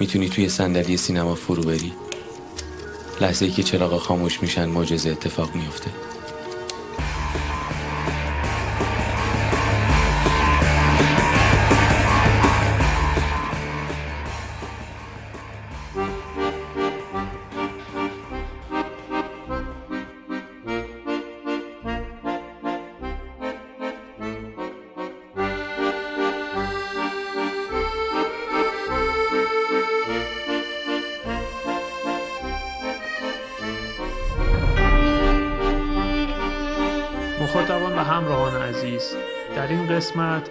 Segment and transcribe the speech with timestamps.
[0.00, 1.92] می‌تونی توی صندلی سینما فرو بری؟
[3.20, 5.90] لحظه ای که چراغا خاموش میشن معجزه اتفاق میفته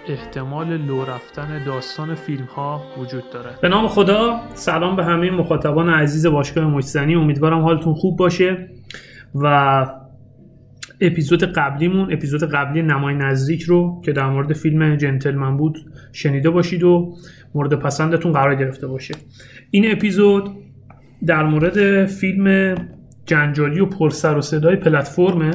[0.08, 5.88] احتمال لو رفتن داستان فیلم ها وجود دارد به نام خدا سلام به همه مخاطبان
[5.88, 8.68] عزیز باشگاه مجزنی امیدوارم حالتون خوب باشه
[9.34, 9.86] و
[11.00, 15.78] اپیزود قبلیمون اپیزود قبلی نمای نزدیک رو که در مورد فیلم جنتلمن بود
[16.12, 17.16] شنیده باشید و
[17.54, 19.14] مورد پسندتون قرار گرفته باشه.
[19.70, 20.50] این اپیزود
[21.26, 22.74] در مورد فیلم
[23.26, 25.50] جنجالی و پرسر و صدای پلتفرمه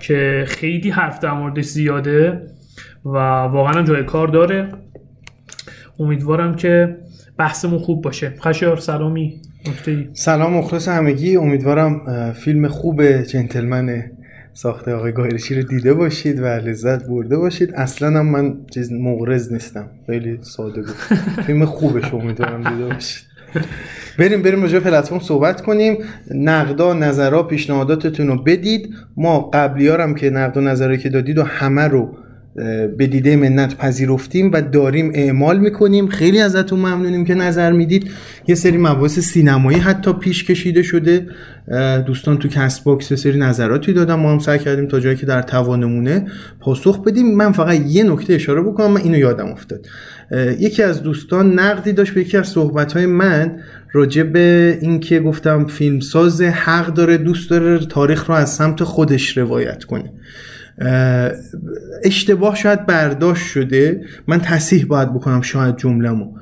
[0.00, 2.42] که خیلی حرف در موردش زیاده.
[3.04, 4.68] و واقعا جای کار داره.
[5.98, 6.96] امیدوارم که
[7.38, 8.32] بحثمون خوب باشه.
[8.40, 11.36] خشیار سلامی نکته سلام مخلص همگی.
[11.36, 14.10] امیدوارم فیلم خوب جنتلمن
[14.52, 17.74] ساخته آقای گایرشی رو دیده باشید و لذت برده باشید.
[17.74, 19.90] اصلا هم من چیز مغرض نیستم.
[20.06, 21.16] خیلی ساده بود.
[21.46, 23.32] فیلم خوبش امیدوارم دیده باشید.
[24.18, 25.98] بریم بریم راجع پلتفرم صحبت کنیم.
[26.34, 28.94] نقدا نظرها پیشنهاداتتون رو بدید.
[29.16, 32.16] ما قبلی هم که نقد و نظرهایی که دادید و همه رو
[32.96, 36.06] به دیده منت پذیرفتیم و داریم اعمال می‌کنیم.
[36.06, 38.10] خیلی ازتون ممنونیم که نظر می‌دید.
[38.48, 41.26] یه سری مباحث سینمایی حتی پیش کشیده شده.
[42.06, 45.42] دوستان تو Castbox یه سری نظراتی دادم ما هم سعی کردیم تا جایی که در
[45.42, 46.26] توانمونه
[46.60, 47.36] پاسخ بدیم.
[47.36, 48.90] من فقط یه نکته اشاره بکنم.
[48.90, 49.86] من اینو یادم افتاد.
[50.58, 53.56] یکی از دوستان نقدی داشت به یکی از صحبت من
[53.92, 59.84] راجع به اینکه گفتم فیلمساز حق داره دوست داره تاریخ رو از سمت خودش روایت
[59.84, 60.12] کنه.
[62.04, 64.04] اشتباه شاید برداشت شده.
[64.26, 66.32] من تصحیح باید بکنم شاید جمله‌مو.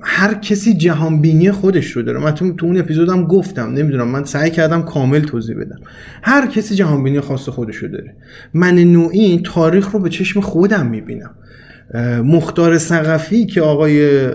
[0.00, 2.18] هر کسی جهانبینی خودش رو داره.
[2.18, 5.78] من تو, تو اون اپیزودم گفتم نمی‌دونم من سعی کردم کامل توضیح بدم.
[6.22, 8.14] هر کسی جهانبینی خاص خودش رو داره.
[8.54, 11.30] من نوعی تاریخ رو به چشم خودم می‌بینم.
[12.24, 14.28] مختار سقفی که آقای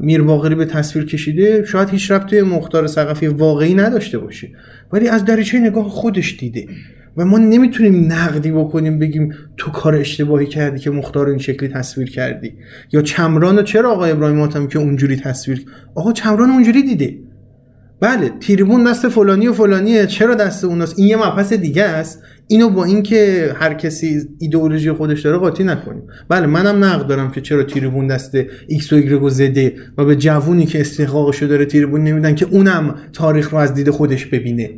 [0.00, 4.48] میر باقری به تصویر کشیده شاید هیچ ربطی مختار سقفی واقعی نداشته باشه.
[4.92, 6.66] ولی از دریچه نگاه خودش دیده.
[7.16, 12.10] و ما نمی‌تونیم نقدی بکنیم بگیم تو کار اشتباهی کردی که مختار این شکلی تصویر
[12.10, 12.52] کردی.
[12.92, 17.16] یا چمران رو چرا آقای ابراهیم ماتم که اونجوری تصویر آقا چمران اونجوری دیده.
[18.00, 22.22] بله تیریبون دست فلانی و فلانیه چرا دست اوناست؟ این یه مبحث دیگه است.
[22.46, 26.02] اینو با اینکه هر کسی ایدئولوژی خودش داره قاطی نکنیم.
[26.28, 28.34] بله منم نقد دارم که چرا تریبون دست
[28.68, 33.50] ایکس و ایگرگ زده و به جوونی که استحقاقشو داره تریبون نمیدن که اونم تاریخ
[33.50, 34.70] رو از دید خودش ببینه.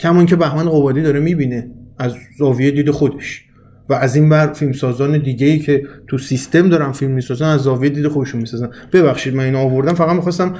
[0.00, 3.42] کما اینکه بهمن قبادی داره می‌بینه از زاویه دید خودش.
[3.88, 7.90] و از این بر فیلمسازان دیگه ای که تو سیستم دارن فیلم می‌سازن از زاویه
[7.90, 8.70] دید خودشون می‌سازن.
[8.92, 9.94] ببخشید من اینو آوردم.
[9.94, 10.54] فقط می‌خواستم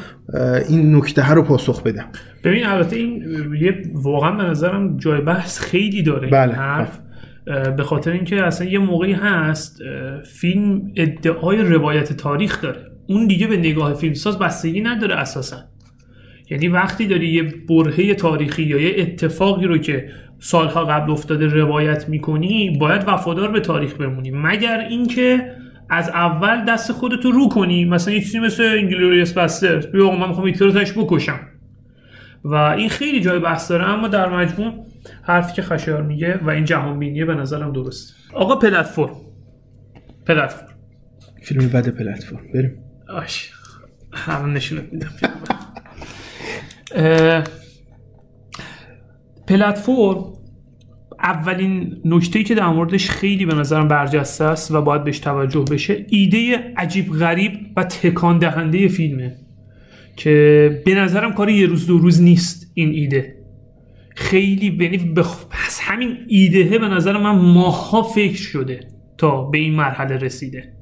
[0.69, 2.07] این نکته رو پاسخ بدم.
[2.45, 3.23] ببین البته این
[3.61, 6.53] یه واقعا به نظرم جای بحث خیلی داره بله.
[6.53, 6.99] حرف.
[7.77, 9.79] به خاطر اینکه اصلا یه موقعی هست
[10.25, 12.81] فیلم ادعای روایت تاریخ داره.
[13.09, 15.57] اون دیگه به نگاه فیلمساز بستگی نداره اساسا.
[16.51, 22.09] یعنی وقتی داری یه برهه تاریخی یا یه اتفاقی رو که سالها قبل افتاده روایت
[22.09, 24.31] می‌کنی باید وفادار به تاریخ بمونی.
[24.35, 25.53] مگر اینکه
[25.91, 29.87] از اول دست خودتو رو کنی؟ مثلا یه چیزی مثل انگلوریس باسترز.
[29.87, 31.41] بیا من می‌خوام هیتلر رو تاش بکشم.
[32.45, 34.87] و این خیلی جای بحث داره اما در مجموع
[35.23, 38.17] حرفی که خشایار میگه و این جهان بینیه به نظرم درست.
[38.33, 39.17] آقا پلتفرم.
[40.27, 40.69] پلتفرم.
[41.43, 42.41] فیلم بعد پلتفرم.
[42.55, 42.73] بریم.
[43.09, 43.51] آش.
[44.13, 45.11] همون نشونت میدم.
[49.47, 50.33] پلتفرم
[51.23, 56.07] اولین نکته که در موردش خیلی به نظرم برجسته است و باید بهش توجه بشه
[56.09, 59.37] ایده عجیب غریب و تکان دهنده فیلمه
[60.17, 63.37] که به نظرم کار یه روز دو روز نیست این ایده.
[64.17, 65.47] خیلی یعنی بخ...
[65.51, 68.81] پس همین ایده به نظر من ماها فکر شده
[69.19, 70.73] تا به این مرحله رسیده.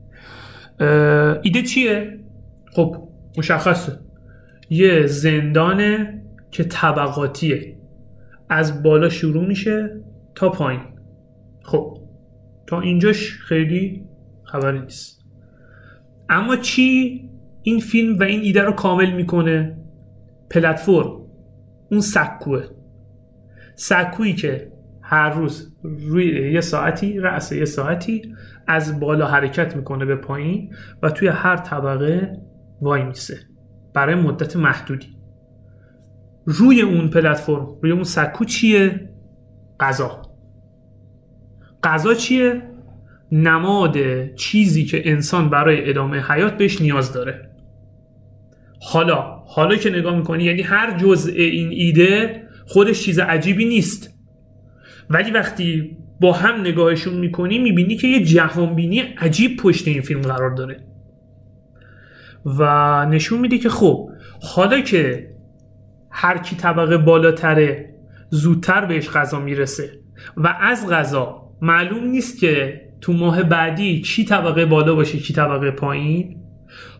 [1.42, 2.18] ایده چیه؟
[2.72, 2.96] خب
[3.38, 4.07] مشخصه.
[4.70, 7.78] یه زندانه که طبقاتیه.
[8.48, 10.00] از بالا شروع میشه
[10.34, 10.80] تا پایین.
[11.62, 11.98] خب
[12.66, 14.04] تا اینجاش خیلی
[14.44, 15.24] خبری نیست.
[16.28, 17.20] اما چی
[17.62, 19.78] این فیلم و این ایده رو کامل می‌کنه؟
[20.50, 21.20] پلتفرم.
[21.90, 22.64] اون سکوه.
[23.74, 24.72] سکویی که
[25.02, 28.34] هر روز روی یه ساعتی رأس یه ساعتی
[28.66, 32.38] از بالا حرکت می‌کنه به پایین و توی هر طبقه
[32.80, 33.47] وای میسه.
[33.98, 35.06] برای مدت محدودی.
[36.44, 39.10] روی اون پلتفرم روی اون سکو چیه؟
[39.80, 40.22] غذا.
[41.82, 42.62] غذا چیه؟
[43.32, 43.96] نماد
[44.34, 47.50] چیزی که انسان برای ادامه حیات بهش نیاز داره.
[48.80, 54.14] حالا حالا که نگاه می‌کنی یعنی هر جزء این ایده خودش چیز عجیبی نیست.
[55.10, 60.54] ولی وقتی با هم نگاهشون می‌کنی می‌بینی که یه جهانبینی عجیب پشت این فیلم قرار
[60.54, 60.84] داره.
[62.44, 64.10] و نشون میده که خب
[64.42, 65.30] حالا که
[66.10, 67.94] هر کی طبقه بالاتره
[68.30, 70.00] زودتر بهش غذا می‌رسه
[70.36, 75.70] و از غذا معلوم نیست که تو ماه بعدی کی طبقه بالا باشه کی طبقه
[75.70, 76.36] پایین.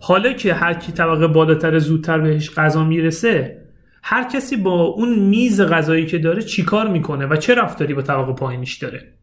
[0.00, 3.58] حالا که هر کی طبقه بالاتر زودتر بهش غذا می‌رسه
[4.02, 8.32] هر کسی با اون میز غذایی که داره چیکار می‌کنه و چه رفتاری با طبقه
[8.32, 9.14] پایینیش داره؟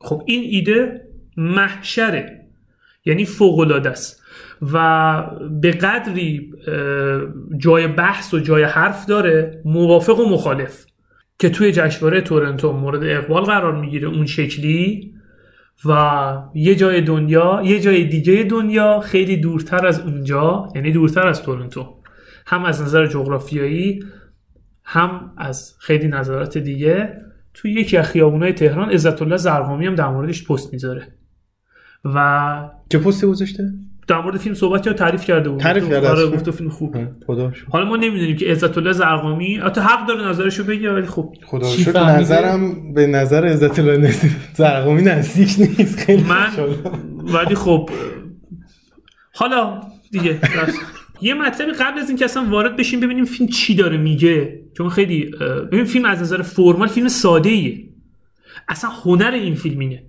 [0.00, 1.00] خب این ایده
[1.36, 2.46] محشره
[3.04, 4.22] یعنی فوق است.
[4.62, 5.22] و
[5.60, 6.52] به قدری
[7.58, 10.86] جای بحث و جای حرف داره موافق و مخالف.
[11.38, 15.14] که توی جشنواره تورنتو مورد اقبال قرار می‌گیره اون شکلی
[15.84, 21.42] و یه جای دنیا یه جای دیگه دنیا خیلی دورتر از اونجا یعنی دورتر از
[21.42, 21.96] تورنتو.
[22.46, 24.04] هم از نظر جغرافیایی
[24.84, 27.20] هم از خیلی نظرات دیگه.
[27.54, 31.08] توی یکی از خیابونای تهران عزت الله زرقامی هم در موردش پست می‌ذاره.
[32.04, 33.72] و چه پستی گذاشته؟
[34.06, 35.60] در مورد فیلم صحبت یا تعریف کرده بود.
[35.60, 36.96] تعریف کرده آره گفت فیلم خوب.
[37.70, 41.34] حالا ما نمی‌دونیم که عزت الله زرقامی حتی حق داره نظرشو بگه ولی خب.
[41.44, 44.14] خدا شکر نظرم به نظر عزت الله
[44.54, 45.98] زرقامی نزدیک نیست.
[45.98, 46.50] خیلی من
[47.22, 47.90] ولی خب
[49.34, 49.80] حالا
[50.10, 50.38] دیگه
[51.20, 54.60] یه مطلبی قبل از اینکه اصلا وارد بشیم ببینیم فیلم چی داره میگه.
[54.76, 55.30] چون خیلی
[55.72, 57.84] ببین فیلم از نظر فرمال فیلم ساده ایه
[58.68, 60.02] اصلا هنر این فیلم اینه.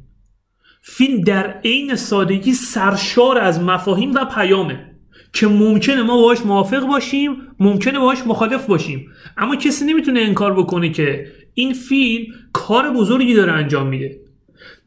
[0.90, 4.92] فیلم در عین سادگی سرشار از مفاهیم و پیامه
[5.34, 9.12] که ممکنه ما باهاش موافق باشیم ممکنه باهاش مخالف باشیم.
[9.38, 14.20] اما کسی نمی‌تونه انکار بکنه که این فیلم کار بزرگی داره انجام میده.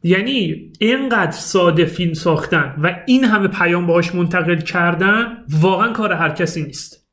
[0.03, 6.29] یعنی اینقدر ساده فیلم ساختن و این همه پیام باهاش منتقل کردن واقعا کار هر
[6.29, 7.07] کسی نیست.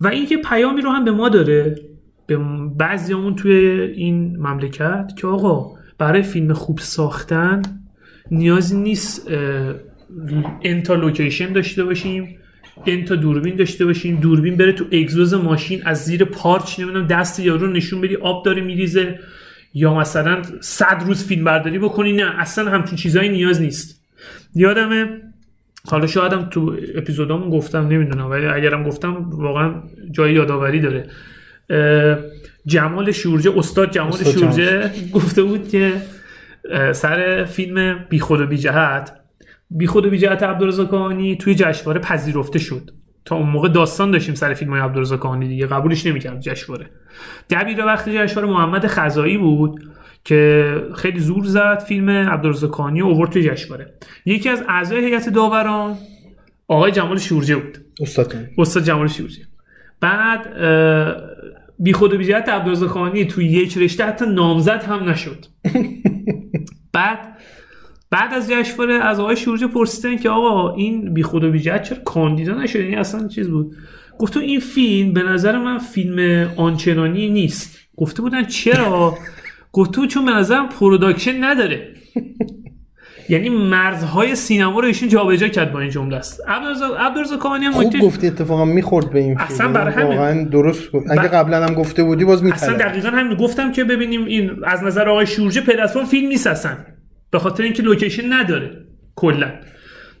[0.00, 1.74] و اینکه پیامی رو هم به ما داره
[2.26, 2.38] به
[2.76, 3.54] بعضیامون توی
[3.96, 7.62] این مملکت که آقا برای فیلم خوب ساختن
[8.30, 9.30] نیازی نیست
[10.62, 12.36] انتا لوکیشن داشته باشیم
[12.86, 17.66] انتا دوربین داشته باشیم دوربین بره تو اگزوز ماشین از زیر پارچ نمی‌دونم دست یارو
[17.66, 19.18] نشون بدی آب داره میریزه
[19.74, 24.00] یا مثلا صد روز فیلم برداری بکنی نه اصلا همچین چیزایی نیاز نیست.
[24.54, 25.20] یادمه
[25.86, 29.74] حالا شایدم تو اپیزودامون گفتم نمی‌دونم ولی اگرم گفتم واقعا
[30.10, 31.06] جای یادآوری داره.
[32.66, 35.92] جمال شورجه استاد جمال شورجه گفته بود که
[36.92, 39.12] سر فیلم بی خود و بی جهت.
[39.70, 40.84] بی خود و بی جهت عبدالرضا
[41.38, 42.90] توی جشنواره پذیرفته شد.
[43.24, 45.66] تا اون موقع داستان داشتیم سر فیلم های عبدالرزا کاهانی دیگه.
[45.66, 46.86] قبولش نمی‌کرد جشنواره.
[47.50, 49.80] دبیر وقت جشنواره محمد خزایی بود
[50.24, 53.94] که خیلی زور زد فیلم عبدالرزا کاهانی اوورد توی جشنواره.
[54.24, 55.96] یکی از اعضای هیئت داوران
[56.68, 57.78] آقای جمال شورجه بود.
[58.00, 59.42] استاد استاد جمال شورجه.
[60.00, 60.46] بعد
[61.80, 65.46] بی خود و بی جهت عبدالرزا کاهانی توی یک رشته حتی نامزد هم نشد.
[66.92, 67.38] بعد
[68.10, 71.98] بعد از جشنواره از آقای شورجه پرسیدن که آقا این بی خود و بی جهت
[72.04, 73.76] کاندیدا نشده؟ این اصلا چیز بود.
[74.18, 77.78] گفت تو این فیلم به نظر من فیلم آنچنانی نیست.
[77.96, 79.18] گفته بودن چرا؟
[79.72, 81.94] گفت تو چون به نظرم production نداره.
[83.28, 86.40] یعنی مرزهای سینما رو ایشون جابجا کرد با این جمله است.
[86.98, 89.46] عبدالرضا کاهانی هم خوب گفتی اتفاقا می‌خورد به این فیلم.
[89.46, 90.06] اصلا برای همین.
[90.06, 93.84] واقعا درست گفت اگه قبلا هم گفته بودی باز میتره اصلا دقیقا هم گفتم که
[93.84, 96.76] ببینیم این از نظر آقای شورجه پلتفرم فیلم نیست اصلا.
[97.30, 98.70] به خاطر اینکه لوکیشن نداره
[99.14, 99.52] کلا.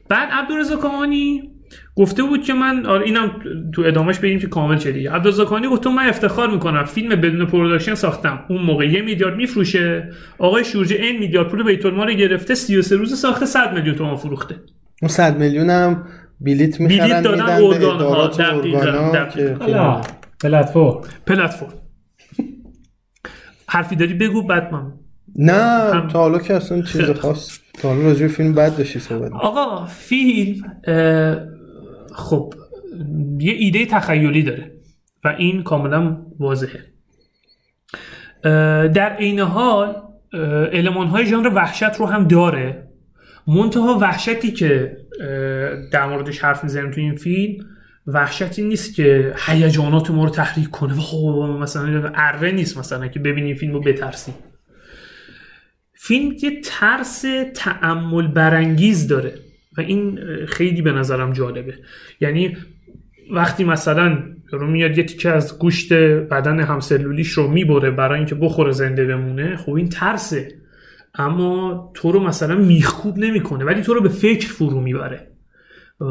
[0.08, 1.50] بعد عبدالرضا کاهانی
[1.96, 3.32] گفته بود که من آره اینم
[3.72, 5.10] تو ادامش بگیم که کامل چه دیگه.
[5.10, 6.84] عبدالرضا کاهانی گفت من افتخار می‌کنم.
[6.84, 8.44] فیلم بدون production ساختم.
[8.48, 10.10] اون موقع یه میلیارد میفروشه.
[10.38, 14.56] آقای شورجه این میلیارد پول بیت المال گرفته 33 روز ساخته 100 میلیون تومان فروخته.
[15.02, 16.06] اون 100 میلیون هم
[16.40, 20.02] بلیت می‌خرن بلیت دادن ارگان ها دقیقاً
[20.40, 21.00] پلتفرم.
[21.26, 21.72] پلتفرم.
[23.68, 24.92] حرفی داری بگو بعد من.
[25.36, 26.08] نه هم...
[26.08, 30.62] تا حالا که اصلا چیز خاص تا حالا راجع فیلم بد داشتی صحبت آقا فیلم
[32.18, 32.54] خب
[33.38, 34.70] یه ایده تخیلی داره
[35.24, 36.84] و این کاملا واضحه.
[38.88, 40.02] در عین حال
[40.72, 42.88] علمان های ژانر وحشت رو هم داره.
[43.46, 44.96] منتها وحشتی که
[45.92, 47.64] در موردش حرف می‌زنیم تو این فیلم
[48.06, 50.94] وحشتی نیست که هیجانات ما رو تحریک کنه.
[50.94, 54.34] و خب مثلا اره نیست مثلا که ببینیم فیلم رو بترسیم
[55.94, 59.34] فیلم یه ترس تعمل برانگیز داره.
[59.78, 61.74] و این خیلی به نظرم جالبه.
[62.20, 62.56] یعنی
[63.30, 68.72] وقتی مثلا رو میاد یه تیکه از گوشت بدن همسلولیش رو می‌بره برای اینکه بخوره
[68.72, 70.48] زنده بمونه خب این ترسه.
[71.14, 75.30] اما تو رو مثلا میخکوب نمی‌کنه ولی تو رو به فکر فرو می‌بره.
[76.00, 76.04] و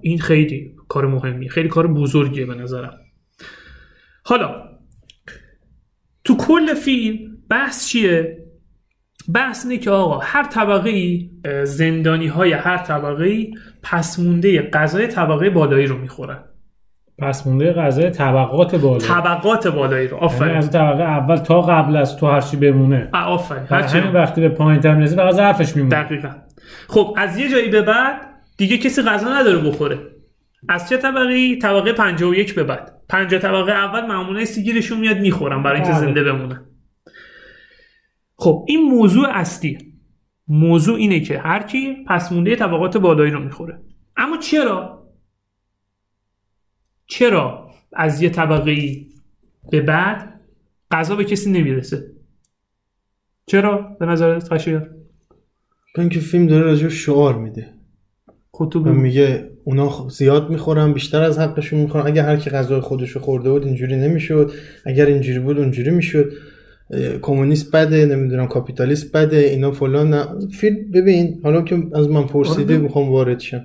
[0.00, 2.94] این خیلی کار مهمیه خیلی کار بزرگیه به نظرم.
[4.24, 4.62] حالا
[6.24, 7.18] تو کل فیلم
[7.50, 8.45] بحث چیه؟
[9.34, 11.30] بحث اینه که آقا هر طبقه ای
[11.64, 16.38] زندانی های هر طبقه ای پس مونده غذای طبقه بالایی رو می‌خورن.
[17.18, 19.00] پس مونده غذای طبقات بالایی.
[19.00, 20.16] طبقات بالایی رو.
[20.16, 23.08] یعنی آفرین از طبقه اول تا قبل از تو هرچی بمونه.
[23.12, 23.66] آ، آفرین.
[23.70, 26.02] همین وقتی به پایین تر می‌رسه فقط ظرفش میمونه.
[26.02, 26.30] دقیقا.
[26.88, 28.20] خب از یه جایی به بعد
[28.56, 29.98] دیگه کسی غذا نداره بخوره.
[30.68, 32.92] از چه طبقه طبقه 51 به بعد.
[33.08, 36.00] 50 طبقه اول معمولا سیگیرشون میاد می‌خورن برای اینکه بله.
[36.00, 36.60] زنده بمونن.
[38.36, 39.78] خب این موضوع اصلی.
[40.48, 43.80] موضوع اینه که هر کی پس مونده طبقات بالایی رو می‌خوره.
[44.16, 45.06] اما چرا؟
[47.06, 49.06] چرا از یه طبقه ای
[49.70, 50.40] به بعد
[50.90, 52.12] غذا به کسی نمی‌رسه؟
[53.46, 54.90] چرا؟ به نظرت خشیار.
[55.96, 57.72] چون که فیلم داره راجع شعار میده.
[58.60, 58.92] بگو.
[58.92, 62.06] میگه اونا زیاد می‌خورن بیشتر از حقشون می‌خورن.
[62.06, 64.52] اگه هر کی غذای خودشو خورده بود اینجوری نمی‌شد.
[64.86, 66.32] اگر اینجوری بود اونجوری می‌شد.
[67.22, 70.48] کمونیست بده نمی‌دونم کاپیتالیست بده اینا فلان نه.
[70.48, 72.82] فیلم ببین حالا که از من پرسیده آره.
[72.82, 73.64] می‌خوام وارد شم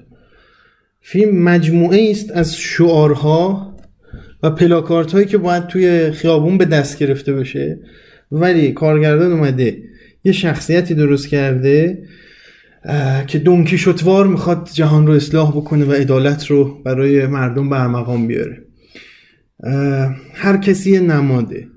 [1.02, 3.72] فیلم مجموعه است از شعارها
[4.44, 7.80] و پلاکارت هایی که باید توی خیابون به دست گرفته بشه
[8.32, 9.78] ولی کارگردان اومده
[10.24, 12.04] یه شخصیتی درست کرده
[13.28, 18.58] که دونکیشوتوار می‌خواد جهان رو اصلاح بکنه و عدالت رو برای مردم برمقام بیاره
[19.64, 21.68] اه، هر کسی نماده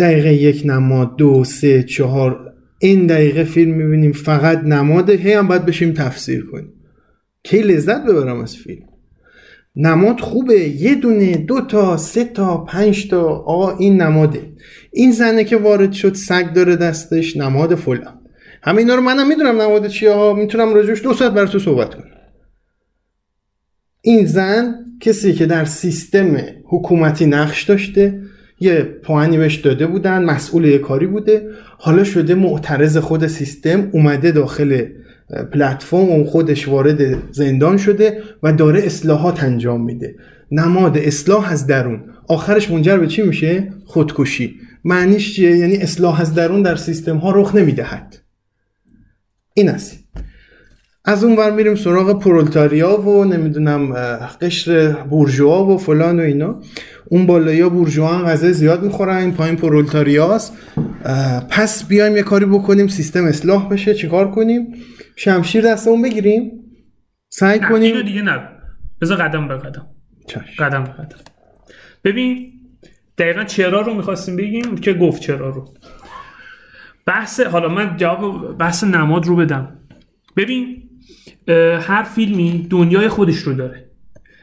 [0.00, 2.52] دقیقه یک نماد دو سه چهار.
[2.78, 5.12] این دقیقه فیلم می‌بینیم فقط نماده.
[5.12, 6.72] هی هم باید بشیم تفسیر کنیم.
[7.42, 8.82] کی لذت ببرم از فیلم؟
[9.76, 10.68] نماد خوبه.
[10.68, 13.22] یه دونه دو تا سه تا پنج تا.
[13.22, 14.52] آقا این نماده.
[14.92, 18.20] این زنه که وارد شد سگ داره دستش نماد فلان.
[18.62, 20.10] همه اینا رو منم می‌دونم نماد چیه.
[20.12, 22.10] ها می‌تونم راجوش دو ساعت برای تو صحبت کنم.
[24.02, 28.22] این زن کسی که در سیستم حکومتی نقش داشته
[28.60, 31.50] یه پوانی بهش داده بودن مسئول یه کاری بوده.
[31.78, 34.86] حالا شده معترض خود سیستم اومده داخل
[35.52, 40.14] پلتفرم و خودش وارد زندان شده و داره اصلاحات انجام میده.
[40.50, 42.04] نماد اصلاح از درون.
[42.28, 44.54] آخرش منجر به چی میشه؟ خودکشی.
[44.84, 48.16] معنیش چیه؟ یعنی اصلاح از درون در سیستم ها رخ نمی‌دهد.
[49.54, 50.04] این است.
[51.10, 53.92] از اون ور میریم سراغ پرولتاریا و نمی‌دونم
[54.40, 56.60] قشر بورژوا و فلان و اینا.
[57.08, 60.58] اون بالایی بورژوا هم غذای زیاد می‌خورن این پایین پرولتاریاست
[61.50, 63.94] پس بیایم یه کاری بکنیم سیستم اصلاح بشه.
[63.94, 64.74] چیکار کنیم؟
[65.16, 66.50] شمشیر دستمون بگیریم.
[67.28, 68.48] سعی نه اینو کنیم دیگه نه.
[69.00, 69.86] بذار قدم به قدم.
[70.26, 70.64] چشم.
[70.64, 71.18] قدم به قدم.
[72.04, 72.52] ببین
[73.18, 75.74] دقیقا چرا رو می‌خواستیم بگیم؟ که گفت چرا رو.
[77.06, 79.76] بحث حالا من جواب بحث نماد رو بدم.
[80.36, 80.89] ببین
[81.80, 83.90] هر فیلمی دنیای خودش رو داره.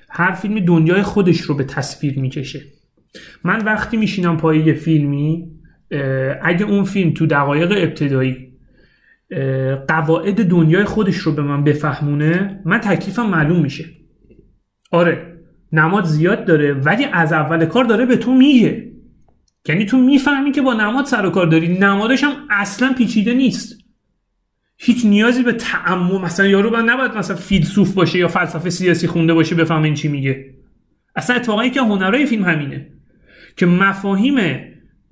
[0.09, 2.61] هر فیلمی دنیای خودش رو به تصویر می‌کشه.
[3.43, 5.51] من وقتی میشینم پای یه فیلمی
[6.41, 8.47] اگه اون فیلم تو دقایق ابتدایی
[9.87, 13.85] قواعد دنیای خودش رو به من بفهمونه من تکلیفم معلوم میشه.
[14.91, 15.37] آره
[15.71, 18.91] نماد زیاد داره ولی از اول کار داره به تو میگه.
[19.69, 21.77] یعنی تو می‌فهمی که با نماد سر و کار داری.
[21.77, 23.77] نمادش هم اصلا پیچیده نیست.
[24.77, 29.33] هیچ نیازی به تعمق مثلا یارو من نباید مثلا فیلسوف باشه یا فلسفه سیاسی خونده
[29.33, 30.45] باشه بفهمه این چی میگه.
[31.15, 32.87] اصلا اتفاقا که هنرهای فیلم همینه
[33.57, 34.35] که مفاهیم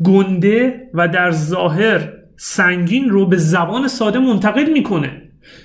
[0.04, 5.22] گنده و در ظاهر سنگین رو به زبان ساده منتقل می‌کنه.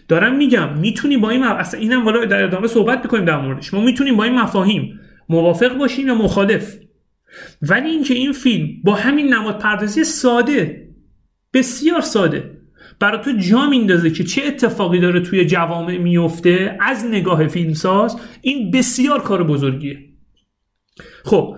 [0.09, 1.43] دارم میگم می‌تونی با این.
[1.43, 3.75] اصلا اینم والا در ادامه صحبت می‌کنیم در موردش.
[3.75, 6.77] ما می‌تونیم با این مفاهیم موافق باشیم یا مخالف.
[7.63, 10.89] ولی اینکه این فیلم با همین نماد پردازی ساده
[11.55, 12.60] بسیار ساده
[13.01, 18.71] برای تو جا میندازه که چه اتفاقی داره توی جوامع میفته از نگاه فیلمساز؟ این
[18.71, 19.99] بسیار کار بزرگیه.
[21.25, 21.57] خب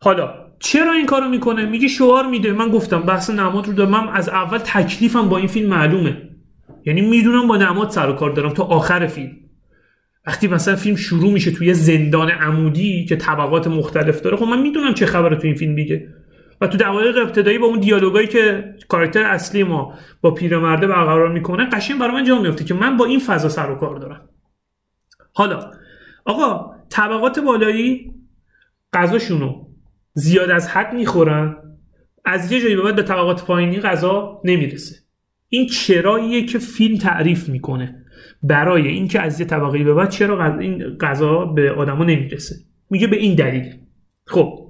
[0.00, 2.52] حالا چرا این کارو می‌کنه؟ میگه شعار میده.
[2.52, 4.08] من گفتم بحث نماد رو دارم.
[4.08, 6.16] از اول تکلیفم با این فیلم معلومه.
[6.86, 9.32] یعنی می‌دونم با نماد سر و کار دارم تا آخر فیلم.
[10.26, 14.94] وقتی مثلا فیلم شروع میشه توی زندان عمودی که طبقات مختلف داره خب من می‌دونم
[14.94, 16.08] چه خبره تو این فیلم دیگه.
[16.60, 21.64] و تو دقایق ابتدایی با اون دیالوگایی که کاراکتر اصلی ما با پیرمرده برقرار می‌کنه
[21.64, 24.28] قشنگ برای من جا میفته که من با این فضا سر و کار دارم.
[25.32, 25.70] حالا
[26.24, 28.14] آقا طبقات بالایی
[28.92, 29.64] غذاشونو
[30.14, 31.56] زیاد از حد می‌خورن
[32.24, 34.96] از یه جایی به بعد به طبقات پایینی غذا نمی‌رسه.
[35.48, 38.04] این چراییه که فیلم تعریف می‌کنه.
[38.42, 42.56] برای اینکه از یه طبقه به بعد چرا این غذا به آدما نمی‌رسه.
[42.90, 43.74] میگه به این دلیل.
[44.26, 44.63] خب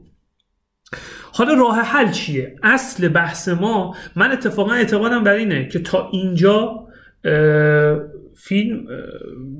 [1.36, 6.86] حالا راه حل چیه؟ اصل بحث ما من اتفاقا اعتقادم بر اینه که تا اینجا
[8.34, 8.86] فیلم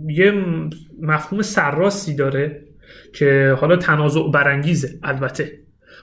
[0.09, 0.45] یه
[1.03, 2.63] مفهوم سرراستی داره
[3.15, 5.59] که حالا تنازع برانگیزه البته.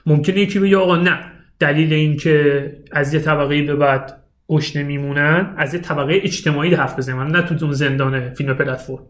[0.06, 1.20] ممکنه یکی بگه آقا نه
[1.58, 6.98] دلیل این که از یه طبقه به بعد گشنه میمونن از یه طبقه اجتماعی حرف
[6.98, 9.06] بزنیم نه تو اون زندان فیلم پلتفرم.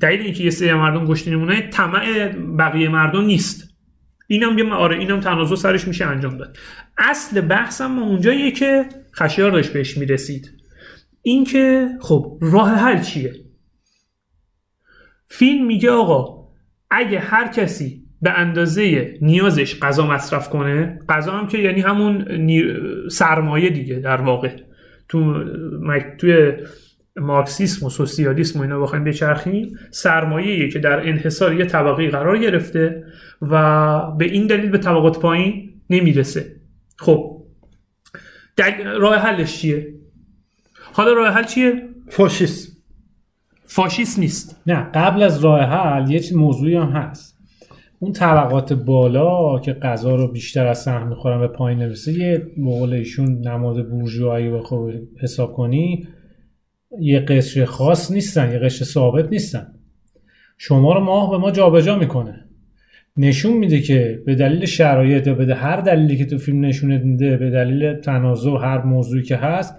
[0.00, 2.28] دلیل اینکه یه سری مردم گشنه میمونن طمع
[2.58, 3.69] بقیه مردم نیست.
[4.30, 6.56] اینم یه آره اینم تنازع سرش میشه انجام داد.
[6.98, 8.84] اصل بحثم اونجاییه که
[9.14, 10.50] خشیار داشت بهش می‌رسید.
[11.22, 13.34] اینکه خب راه حل چیه؟
[15.28, 16.48] فیلم میگه آقا
[16.90, 22.26] اگه هر کسی به اندازه نیازش غذا مصرف کنه غذا هم که یعنی همون
[23.08, 24.56] سرمایه دیگه در واقع.
[25.08, 25.44] تو
[26.18, 26.52] توی
[27.20, 33.04] مارکسیسم و سوسیالیسم و اینا بخوایم بچرخیم سرمایه‌ایه که در انحصار یه طبقه قرار گرفته
[33.42, 36.56] و به این دلیل به طبقات پایین نمی‌رسه.
[36.96, 37.42] خب
[38.56, 38.86] دل...
[39.00, 39.94] راه حلش چیه؟
[40.92, 42.72] حالا راه حل چیه؟ فاشیسم.
[43.64, 44.62] فاشیسم نیست.
[44.66, 47.40] نه قبل از راه حل یه موضوعی هم هست.
[47.98, 52.92] اون طبقات بالا که غذا رو بیشتر از سهم می‌خورن به پایین نرسه یه بقول
[52.92, 56.08] ایشون نماد بورژوایی بخوای حساب کنی
[56.98, 59.66] یه قشر خاص نیستن یه قشر ثابت نیستن.
[60.58, 62.44] شما رو ماه به ما جابجا می‌کنه.
[63.16, 67.36] نشون میده که به دلیل شرایط یا به هر دلیلی که تو فیلم نشونت میده
[67.36, 69.74] به دلیل تنازع هر موضوعی که هست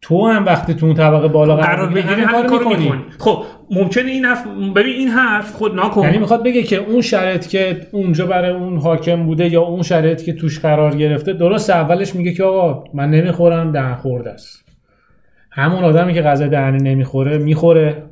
[0.00, 2.84] تو هم وقتی تو اون طبقه بالا قرار بگیری بگیری همین کارو می‌کنی.
[2.84, 3.02] می‌کنی.
[3.18, 6.02] خب ممکنه این حرف ببین این حرف خود نکن.
[6.02, 10.22] یعنی می‌خواد بگه که اون شرایط که اونجا برای اون حاکم بوده یا اون شرایط
[10.22, 14.71] که توش قرار گرفته درست اولش میگه که آقا من نمی‌خورم دهن خورده است.
[15.52, 18.02] همون آدمی که غذا دهنی نمی‌خوره می‌خوره.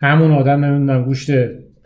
[0.00, 1.30] همون آدم نمی‌دونم گوشت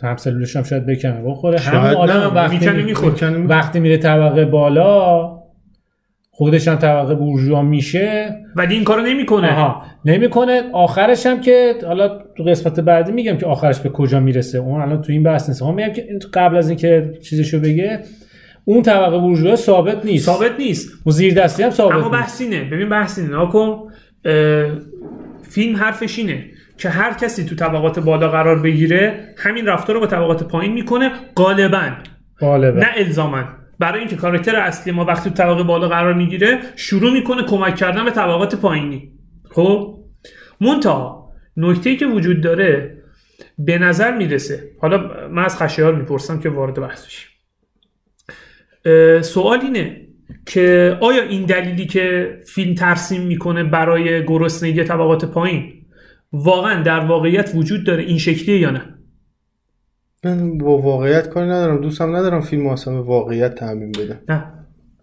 [0.02, 1.59] همسلولش هم شاید بکنه بخوره.
[1.59, 3.47] همون آدم هم وقتی, می‌کنه می- می‌خوره.
[3.47, 5.41] وقتی میره طبقه بالا
[6.30, 8.36] خودش هم طبقه بورژوا میشه.
[8.56, 9.52] ولی این کارو نمی‌کنه.
[9.52, 9.82] آها.
[10.04, 10.62] نمی‌کنه.
[10.73, 14.58] آخرش هم که حالا تو قسمت بعدی میگم که آخرش به کجا می‌رسه.
[14.58, 15.62] اون الان تو این بحث نیست.
[15.62, 18.00] ما میگم که قبل از اینکه چیزشو بگه
[18.65, 20.26] اون طبقه بورژوا ثابت نیست.
[20.26, 20.88] ثابت نیست.
[21.04, 22.21] اون زیر دستی هم ثابت اما نیست.
[22.21, 22.65] بحث اینه.
[22.65, 23.38] ببین بحث اینه.
[23.41, 23.82] اه،
[25.50, 30.06] فیلم حرفش اینه که هر کسی تو طبقات بالا قرار بگیره همین رفتار رو با
[30.06, 31.91] طبقات پایین می‌کنه غالبا.
[32.80, 33.45] نه الزاما.
[33.78, 38.04] برای اینکه کاراکتر اصلی ما وقتی تو طبقه بالا قرار می‌گیره شروع می‌کنه کمک کردن
[38.04, 39.13] به طبقات پایینی.
[39.50, 39.99] خب؟
[40.61, 42.97] منتها نکته که وجود داره
[43.59, 44.71] به نظر می‌رسه.
[44.80, 47.28] حالا من از خشیار می‌پرسم که وارد بحث بشیم
[49.23, 50.06] سوال اینه
[50.47, 55.73] که آیا این دلیلی که فیلم ترسیم می‌کنه برای گرسنگی طبقات پایین
[56.32, 58.82] واقعا در واقعیت وجود داره؟ این شکلیه یا نه؟
[60.25, 61.80] من با واقعیت کاری ندارم.
[61.80, 64.45] دوستم ندارم فیلم اصلا به واقعیت تعمین بدم نه.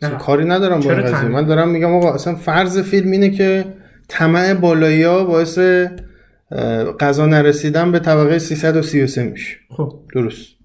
[0.01, 0.09] نه.
[0.09, 1.11] کاری ندارم با این قضیه.
[1.11, 3.65] تعمیم؟ من دارم میگم آقا اصلا فرض فیلم اینه که
[4.07, 5.59] طمع بالایی ها باعث
[6.99, 9.57] غذا نرسیدن به طبقه 333 میشه.
[9.69, 9.99] خب.
[10.13, 10.57] درست.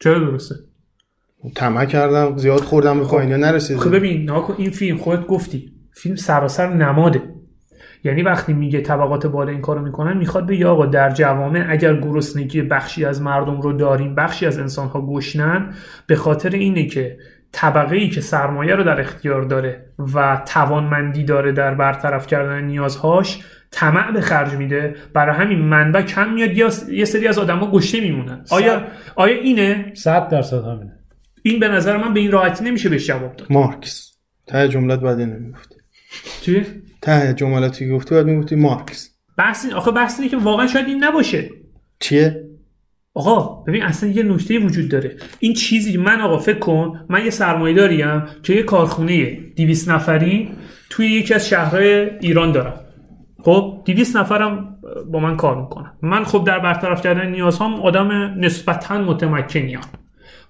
[0.00, 0.54] چرا درسته؟
[1.54, 6.16] طمع کردم زیاد خوردم به پایین نرسیدم خب ببین ناکن این فیلم خودت گفتی فیلم
[6.16, 7.22] سراسر نماده.
[8.04, 12.62] یعنی وقتی میگه طبقات بالا این کارو می‌کنن می‌خواد بگه آقا در جوامع اگر گرسنگی
[12.62, 15.74] بخشی از مردم رو داریم بخشی از انسان ها گشنن
[16.06, 17.16] به خاطر اینه که
[17.52, 23.44] طبقه ای که سرمایه رو در اختیار داره و توانمندی داره در برطرف کردن نیازهاش
[23.70, 24.94] طمع به خرج میده.
[25.14, 28.44] برای همین منبع کم میاد یا یه سری از آدما گشته میمونن.
[28.50, 28.82] آیا
[29.14, 30.95] آیا اینه؟ 100 درصد همینه.
[31.46, 33.52] این به نظر من به این راحتی نمیشه بهش جواب داد.
[33.52, 34.12] مارکس.
[34.46, 35.74] ته جملت بعد اینو می‌گفتی.
[36.40, 36.66] چی؟
[37.02, 39.10] ته جملاتی گفتی بعد می‌گفتی مارکس.
[39.38, 41.50] بحث این آخه بحث اینه که واقعا شاید این نباشه.
[42.00, 42.44] چیه؟
[43.14, 45.16] آقا ببین اصلا یه نکته وجود داره.
[45.38, 50.50] این چیزی من آقا فکر کن من یه سرمایه داریم که یه کارخونه 200 نفری
[50.90, 52.80] توی یکی از شهرهای ایران دارم.
[53.42, 54.78] خب 200 نفرم
[55.12, 55.92] با من کار می‌کنن.
[56.02, 59.80] من خب در برطرف کردن نیازهام آدم نسبتا متمکنیم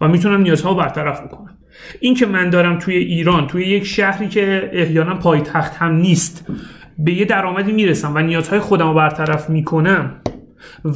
[0.01, 1.59] و می‌تونم نیازها رو برطرف بکنم.
[2.01, 6.51] این که من دارم توی ایران توی یک شهری که احیانا پایتخت هم نیست
[6.99, 10.11] به یه درآمدی می‌رسم و نیازهای خودم رو برطرف می‌کنم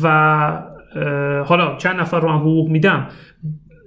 [0.03, 0.09] و
[1.47, 3.09] حالا چند نفر رو هم حقوق میدم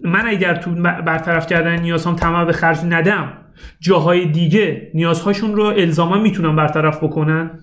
[0.03, 3.33] من اگر تو برطرف کردن نیازهام طمع به خرج ندم
[3.79, 7.59] جاهای دیگه نیازهاشون رو الزاما می‌تونن برطرف بکنن.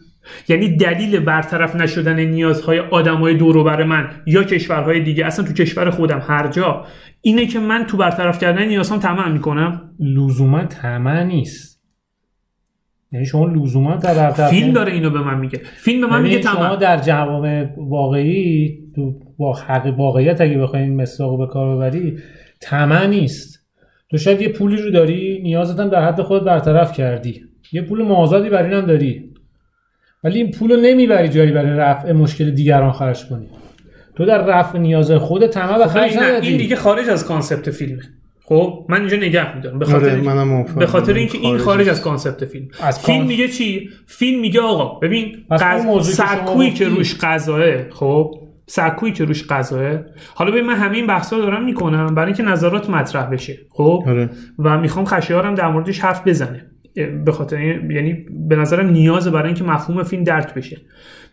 [0.49, 5.27] یعنی دلیل برطرف نشدن نیازهای آدمای دور و بر من یا کشورهای دیگه.
[5.27, 6.87] اصلا تو کشور خودم هر جا.
[7.21, 9.91] اینه که من تو برطرف کردن نیازهام طمع می‌کنم.
[10.01, 11.81] لزوما طمع نیست.
[13.13, 15.61] یعنی شما لزوما در هر فیلم داره اینو به من میگه.
[15.77, 20.59] فیلم به من میگه ببین، شما تمام در جوامع واقعی تو با حق واقعیت اگه
[20.59, 22.19] بخوای این مساق رو به کار ببری
[22.61, 23.67] طمع نیست.
[24.11, 27.45] تو شاید یه پولی رو داری نیازت هم در حد خود برطرف کردی.
[27.73, 29.30] یه پول مازادی بر اینم داری.
[30.25, 33.47] ولی این پول رو نمی‌بری جایی برای رفع مشکل دیگران خرج کنی.
[34.17, 38.03] تو در رفع نیاز خود به خرج خب، نه، این دیگه خارج از concept فیلمه.
[38.45, 39.79] خب من اینجا نگه میدارم.
[39.79, 40.79] به آره، خاطر موافقم.
[40.79, 42.69] به خاطر اینکه این خارج از- concept فیلم.
[42.83, 45.85] از فیلم میگه چی؟ فیلم میگه آقا ببین قز...
[45.85, 46.89] موضوعی که شما سکویی که.
[46.89, 48.35] روش غذاه خب
[48.67, 49.99] سکویی که روش غذاه
[50.35, 54.05] حالا ببین من همه این بحثا رو دارم می‌کنم برای اینکه نظرات مطرح بشه خب؟
[54.07, 54.31] آره.
[54.59, 56.67] و می‌خوام خشایارم در موردش حرف بزنه.
[57.25, 60.81] به خاطر یعنی به نظرم نیازه برای اینکه مفهوم فیلم درک بشه.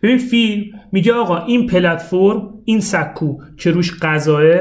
[0.02, 4.60] ببین فیلم میگه آقا این پلتفرم این سکو که روش غذاه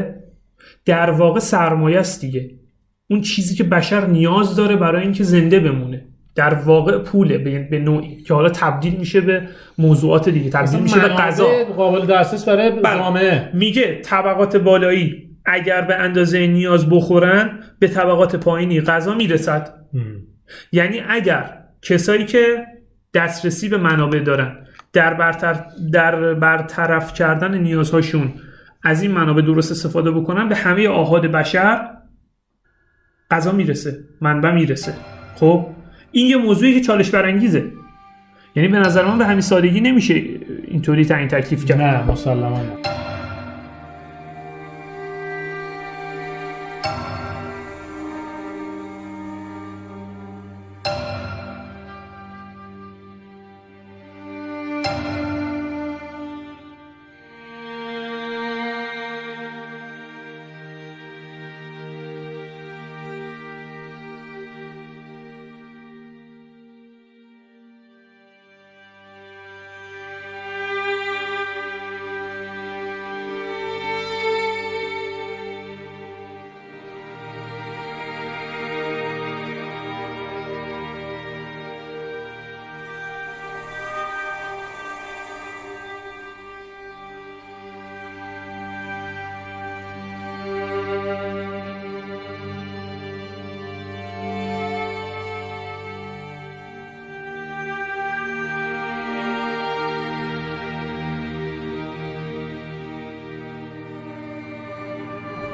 [0.85, 2.51] در واقع سرمایه است دیگه.
[3.09, 6.05] اون چیزی که بشر نیاز داره برای اینکه زنده بمونه.
[6.35, 7.37] در واقع پوله
[7.71, 9.41] به نوعی که حالا تبدیل میشه به
[9.77, 11.47] موضوعات دیگه تبدیل میشه به غذا.
[11.77, 12.97] قابل دسترس برای بله.
[12.97, 13.49] جامعه.
[13.53, 19.73] میگه طبقات بالایی اگر به اندازه نیاز بخورن به طبقات پایینی غذا می‌رسد.
[20.71, 22.65] یعنی اگر کسایی که
[23.13, 28.33] دسترسی به منابع دارن در, برتر در برطرف کردن نیازهاشون
[28.83, 31.89] از این منابع درست استفاده بکنن به همه آهاد بشر
[33.31, 34.93] غذا می‌رسه منبع می‌رسه.
[35.35, 35.67] خب؟
[36.11, 37.71] این یه موضوعی که چالش برانگیزه
[38.55, 40.13] یعنی به نظر من به همین سادگی نمیشه
[40.67, 41.81] اینطوری تعیین تکلیف کرد.
[41.81, 42.61] نه مسلما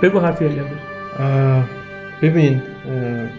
[0.03, 0.63] بگو حرفی اگر
[2.21, 3.29] ببین اه،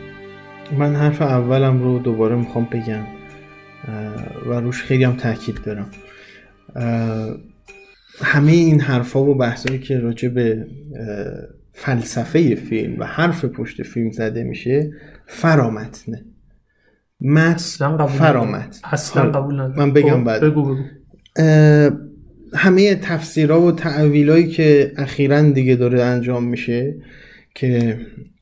[0.78, 3.04] من حرف اولم رو دوباره می‌خوام بگم
[4.46, 5.90] و روش خیلی هم تاکید دارم.
[8.20, 10.66] همه این حرفا و بحثایی که راجع به
[11.72, 14.90] فلسفه فیلم و حرف پشت فیلم زده میشه
[15.26, 16.24] فرامتنه.
[17.20, 18.80] متن فرامت.
[18.84, 19.74] اصلا حالا، قبول ندارم.
[19.78, 20.44] من بگم خب، بعد.
[20.44, 20.82] بگو بگو.
[21.36, 21.90] اه،
[22.54, 26.94] همه تفسیرها و تعویلایی که اخیرا دیگه داره انجام میشه
[27.54, 27.98] که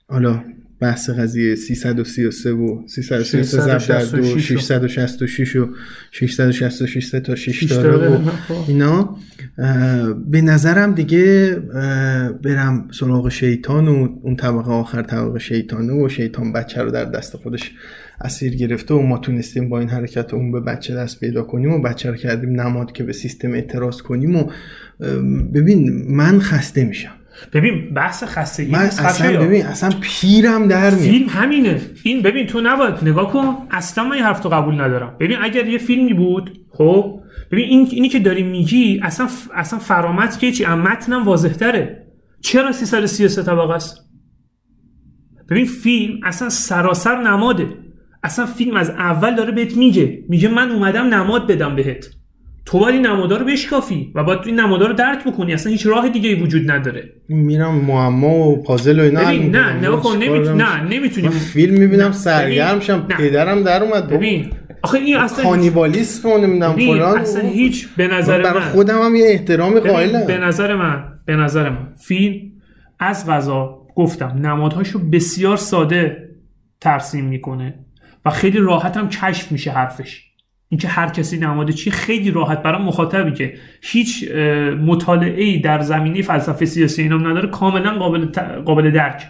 [0.09, 0.45] حالا
[0.83, 5.69] بحث قضیه 333 و 333 ضرب در دو 666 و
[6.11, 8.09] 666 سه تا 6 شیش داره.
[8.09, 8.29] و.
[8.69, 9.17] اینا
[10.31, 11.55] به نظرم دیگه
[12.43, 17.37] برم سراغ شیطان و اون طبقه آخر طبقه شیطانه و شیطان بچه رو در دست
[17.37, 17.73] خودش
[18.25, 21.83] اسیر گرفته و ما تونستیم با این حرکت اون به بچه دست پیدا کنیم و
[21.83, 24.45] بچه رو کردیم نماد که به سیستم اعتراض کنیم و
[25.55, 27.11] ببین من خسته میشم.
[27.53, 29.41] ببین بحث خستگی من اصلا.
[29.41, 31.01] ببین اصلا پیرم در میاد.
[31.11, 31.81] فیلم همینه.
[32.03, 35.17] این ببین تو نباید نگاه کن اصلا من این حرف قبول ندارم.
[35.21, 37.21] ببین اگر یه فیلمی بود خب؟
[37.53, 42.07] ببین این اینی که داری میگی اصلا ف- اصلا فرامت که چی؟ متنم واضح تره
[42.41, 43.97] چرا 333 طبقه است؟
[45.51, 47.67] ببین فیلم اصلا سراسر نماده.
[48.23, 50.25] اصلا فیلم از اول داره بهت میگه.
[50.29, 52.07] میگه من اومدم نماد بدم بهت.
[52.65, 55.55] تو باید این نمادا رو بشکافی و باید تو این نمادا رو درک بکنی.
[55.55, 57.13] اصلا هیچ راه دیگه ای وجود نداره.
[57.29, 61.27] میرم معما و پازل و اینا ببین نه کن نمی‌تونی دارم؟ نه نمی‌تونی.
[61.29, 62.13] من فیلم می‌بینم نه.
[62.13, 63.07] سرگرم شم.
[63.11, 63.17] نه.
[63.17, 64.09] پدرم در اومد.
[64.09, 64.51] ببین
[64.83, 67.19] آخه این اصلا کانیبالیسم و نمی‌دونم فلان.
[67.19, 68.61] اصلا هیچ به نظر من.
[68.61, 70.27] خودم هم یه احترامی ببین، قائلم.
[70.27, 72.35] به نظر من به نظر من فیلم
[72.99, 76.29] از غذا گفتم نمادهاشو بسیار ساده
[76.81, 77.75] ترسیم می‌کنه.
[78.25, 80.33] و خیلی راحت هم کشف میشه حرفش.
[80.69, 84.33] اینکه هر کسی نماد چی خیلی راحت برای مخاطبی که هیچ
[84.81, 88.27] مطالعه ای در زمینه فلسفه سیاسی اینام نداره کاملا قابل,
[88.65, 89.27] قابل درک.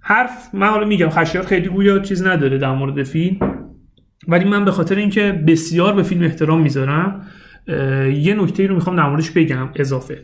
[0.00, 3.38] حرف من حالا میگم خشیار خیلی گویا چیز نداره در مورد فیلم.
[4.28, 7.26] ولی من به خاطر اینکه بسیار به فیلم احترام می‌ذارم
[8.14, 10.18] یه نکته رو می‌خوام در موردش بگم اضافه.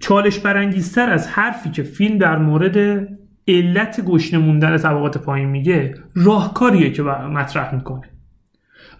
[0.00, 3.08] چالش برانگیزتر از حرفی که فیلم در مورد
[3.48, 8.08] علت گشنه موندن طبقات پایین میگه راهکاریه که مطرح می‌کنه.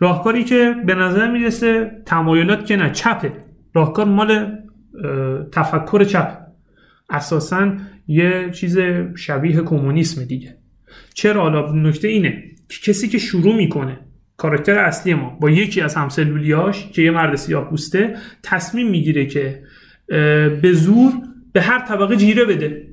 [0.00, 3.32] راهکاری که به نظر می‌رسه تمایلات که نه چپه.
[3.74, 4.58] راهکار مال
[5.52, 6.38] تفکر چپ.
[7.10, 7.72] اساسا
[8.08, 8.78] یه چیز
[9.16, 10.56] شبیه کمونیسم دیگه.
[11.14, 12.42] چرا؟ حالا نکته اینه
[12.82, 13.98] کسی که شروع می‌کنه
[14.36, 19.62] کاراکتر اصلی ما با یکی از همسلولیاش که یه مرد سیاه پوسته تصمیم می‌گیره که
[20.62, 21.12] به زور
[21.52, 22.91] به هر طبقه جیره بده.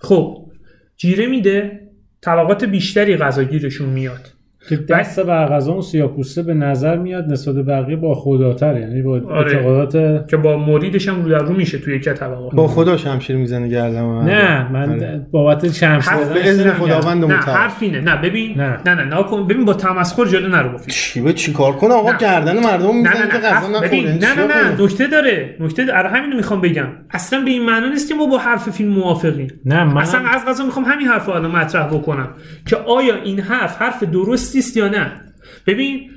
[0.00, 0.50] خب
[0.96, 1.88] جیره میده
[2.20, 4.28] طبقات بیشتری غذاگیرشون میاد.
[4.68, 9.02] که دست بر غذا اون سیاپوسته به نظر میاد نسبت به بقیه با خداتر یعنی
[9.02, 9.56] با آره.
[9.56, 13.36] اعتقادات که با مریدش هم رو در رو میشه توی یک طبقه با خدا شمشیر
[13.36, 15.26] می‌زنه گردم نه من آره.
[15.30, 18.00] بابت شمشیر حرف به اذن خداوند نه متعال حرف اینه.
[18.00, 18.78] نه ببین نه.
[18.86, 19.46] نه نه نه کن.
[19.46, 22.18] ببین با تمسخر جلو نرو گفتی چی به چی کار کنه آقا نه.
[22.18, 23.28] گردن مردم نه می‌زنه نه.
[23.28, 24.00] که نه غذا نخوره.
[24.00, 25.56] نه نه نه؟ نکته داره.
[25.60, 26.08] نکته داره.
[26.08, 26.88] همین رو می‌خوام بگم.
[27.10, 29.60] اصلا به این معنا نیست که ما با حرف فیلم موافقیم.
[29.64, 32.28] نه من اصلا از غذا می‌خوام همین حرف رو الان مطرح بکنم.
[32.66, 35.20] که آیا این حرف حرف درستی است یا نه؟
[35.66, 36.10] ببین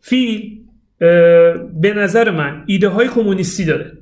[0.00, 0.42] فیلم
[1.00, 1.08] اه،
[1.80, 3.92] به نظر من ایده های کمونیستی داره.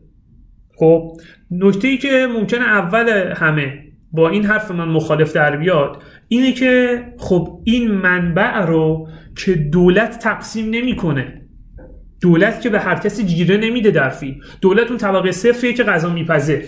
[0.76, 6.52] خب نکته ای که ممکنه اول همه با این حرف من مخالف در بیاد اینه
[6.52, 11.42] که خب این منبع رو که دولت تقسیم نمی‌کنه
[12.20, 16.12] دولت که به هر کسی جیره نمیده در فیلم دولت اون طبقه صفریه که غذا
[16.12, 16.64] میپزه.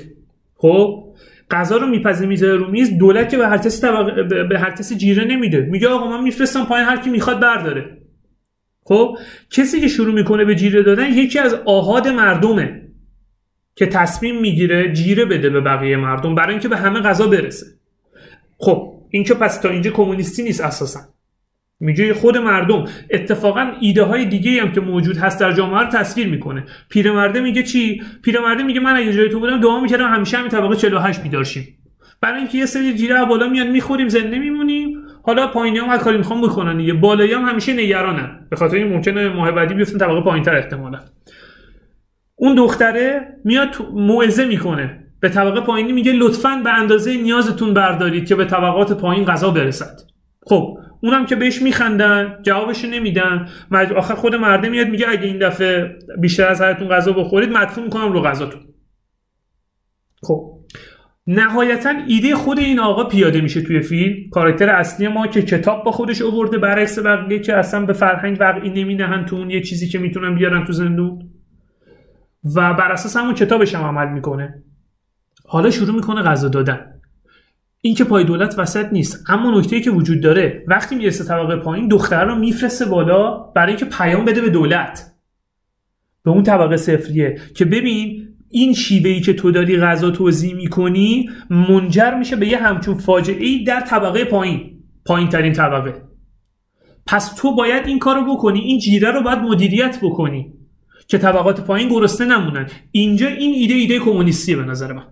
[0.54, 1.14] خب
[1.50, 4.70] غذا رو میپزه می‌ذاره رو میز دولت که به هر کسی طبقه به- به هر
[4.70, 5.60] کسی جیره نمیده.
[5.60, 7.96] میگه آقا من میفرستم پایین هر کی می‌خواد برداره.
[8.84, 9.18] خب؟
[9.50, 12.82] کسی که شروع می‌کنه به جیره دادن یکی از آهاد مردمه
[13.74, 17.66] که تصمیم می‌گیره جیره بده به بقیه مردم برای اینکه به همه غذا برسه.
[18.58, 21.00] خب این که پس تا اینجا کمونیستی نیست اساسا.
[21.80, 22.84] میگه خود مردم.
[23.10, 26.64] اتفاقا ایده های دیگه هم که موجود هست در جامعه رو تصویر می‌کنه.
[26.88, 30.76] پیرمرده میگه چی؟ پیرمرده میگه من اگه جای تو بودم دعا می‌کردم همیشه همین طبقه
[30.76, 31.68] 48 بیدار شیم
[32.20, 34.98] برای اینکه یه سری جیره بالا میاد می‌خوریم زنده میمونیم.
[35.22, 36.92] حالا پایینی هم کاری می‌خوام بکنن دیگه.
[36.92, 38.46] بالایی هم همیشه نگرانن.
[38.50, 40.98] به خاطر این ممکنه ماه بعدی بیفتن طبقه پایینتر احتمالا.
[42.36, 45.04] اون دختره میاد موعظه می‌کنه.
[45.20, 50.00] به طبقه پایینی میگه لطفا به اندازه نیازتون بردارید که به طبقات پایین غذا برسد.
[50.46, 53.48] خب اونم که بهش میخندن جوابش نمیدن.
[53.72, 57.84] مج- آخر خود مرده میاد میگه اگه این دفعه بیشتر از حدتون غذا بخورید مدفوع
[57.84, 58.60] می‌کنم رو غذاتون.
[60.22, 60.60] خب.
[61.26, 64.30] نهایتا ایده خود این آقا پیاده میشه توی فیلم.
[64.30, 68.70] کاراکتر اصلی ما که کتاب با خودش آورده برعکس بقیه که اصلا به فرهنگ واقعی
[68.70, 71.30] نمینهن تو اون یه چیزی که می‌تونن بیارن تو زندون.
[72.56, 74.62] و بر اساس همون کتابش هم عمل می‌کنه.
[75.46, 76.99] حالا شروع می‌کنه غذا دادن.
[77.80, 79.24] این که پای دولت وسط نیست.
[79.28, 83.84] اما نکته که وجود داره وقتی می‌رسه طبقه پایین دختر رو میفرسته بالا برای اینکه
[83.84, 85.12] پیام بده به دولت.
[86.22, 87.40] به اون طبقه صفریه.
[87.54, 92.94] که ببین این شیوهی که تو داری غذا توضیح می‌کنی منجر میشه به یه همچون
[92.94, 94.82] فاجعه ای در طبقه پایین.
[95.06, 96.02] پایین ترین طبقه.
[97.06, 98.60] پس تو باید این کارو بکنی.
[98.60, 100.52] این جیره رو باید مدیریت بکنی.
[101.08, 102.66] که طبقات پایین گرسنه نمونن.
[102.90, 105.06] اینجا این ایده ایده کمونیستیه به نظر من.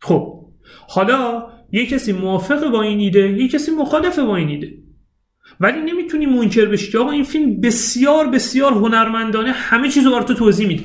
[0.00, 0.39] خب.
[0.88, 4.68] حالا یه کسی موافقه با این ایده یه کسی مخالفه با این ایده.
[5.60, 10.34] ولی نمی‌تونی منکر بشی که آقا این فیلم بسیار بسیار هنرمندانه همه چیز رو تو
[10.34, 10.82] توضیح میده.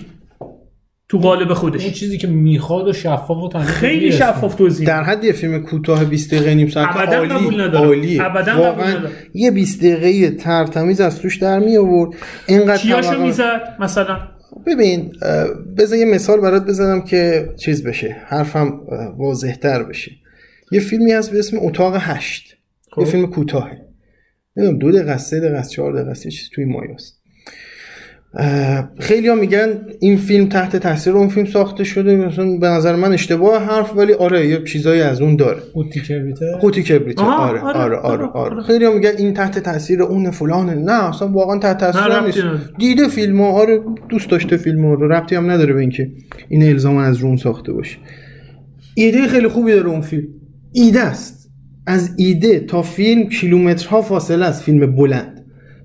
[1.09, 4.11] تو قالب اون خودش چیزی که می‌خواد و شفاف و خیلی.
[4.11, 7.87] شفاف توضیح در حد یه فیلم کوتاه 20 دقیقه نیم ساعت ابداً عالی قبول ندارم.
[7.87, 8.25] عالیه.
[8.25, 9.11] ابداً قبول واقعا ندارم.
[9.33, 12.13] یه 20 دقیقه ترتمیز از توش در می آورد
[12.47, 14.17] اینقدر کیاشو می‌زد مثلا؟
[14.65, 15.13] ببین
[15.77, 18.81] بذار یه مثال برات بزنم که چیز بشه حرفم
[19.17, 20.11] واضح تر بشه.
[20.71, 22.57] یه فیلمی هست به اسم اتاق هشت.
[22.91, 23.01] خب.
[23.01, 23.81] یه فیلم کوتاهه.
[24.55, 27.24] نمی‌دونم دو دقیقه سه دقیقه چهار دقیقه چیزی توی مایاست
[28.99, 29.67] خیلی ها میگن
[29.99, 34.13] این فیلم تحت تاثیر اون فیلم ساخته شده مثلا به نظر من اشتباه حرف ولی
[34.13, 35.59] آره یه چیزایی از اون داره.
[35.73, 38.53] قوطی کبریته؟ قوطی کبریت آها، آره آره، آره آره آره، آره.
[38.53, 38.63] آره.
[38.63, 40.75] خیلی میگن این تحت تاثیر اون فلانه.
[40.75, 42.39] نه اصلا واقعا تحت تاثیر نیست.
[42.77, 45.07] دیده فیلم ها آره دوست داشته فیلم رو.
[45.07, 46.11] ربطی هم نداره به اینکه
[46.49, 47.97] این الزاما از رون ساخته باشه.
[48.95, 50.27] ایده خیلی خوبی داره اون فیلم.
[50.71, 51.49] ایده است.
[51.87, 55.34] از ایده تا فیلم کیلومترها فاصله است فیلم بلند.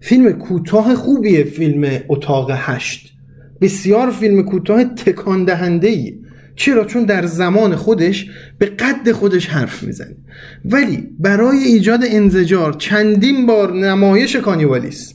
[0.00, 3.12] فیلم کوتاه خوبیه فیلم اتاق هشت.
[3.60, 6.18] بسیار فیلم کوتاه تکان دهنده ای
[6.56, 10.16] چرا؟ چون در زمان خودش به قد خودش حرف می‌زنه.
[10.64, 15.14] ولی برای ایجاد انزجار چندین بار نمایش کانیوالیسم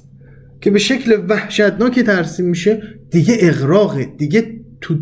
[0.62, 4.06] که به شکل وحشتناکی ترسیم میشه دیگه اغراقه.
[4.18, 4.44] دیگه
[4.82, 4.96] تو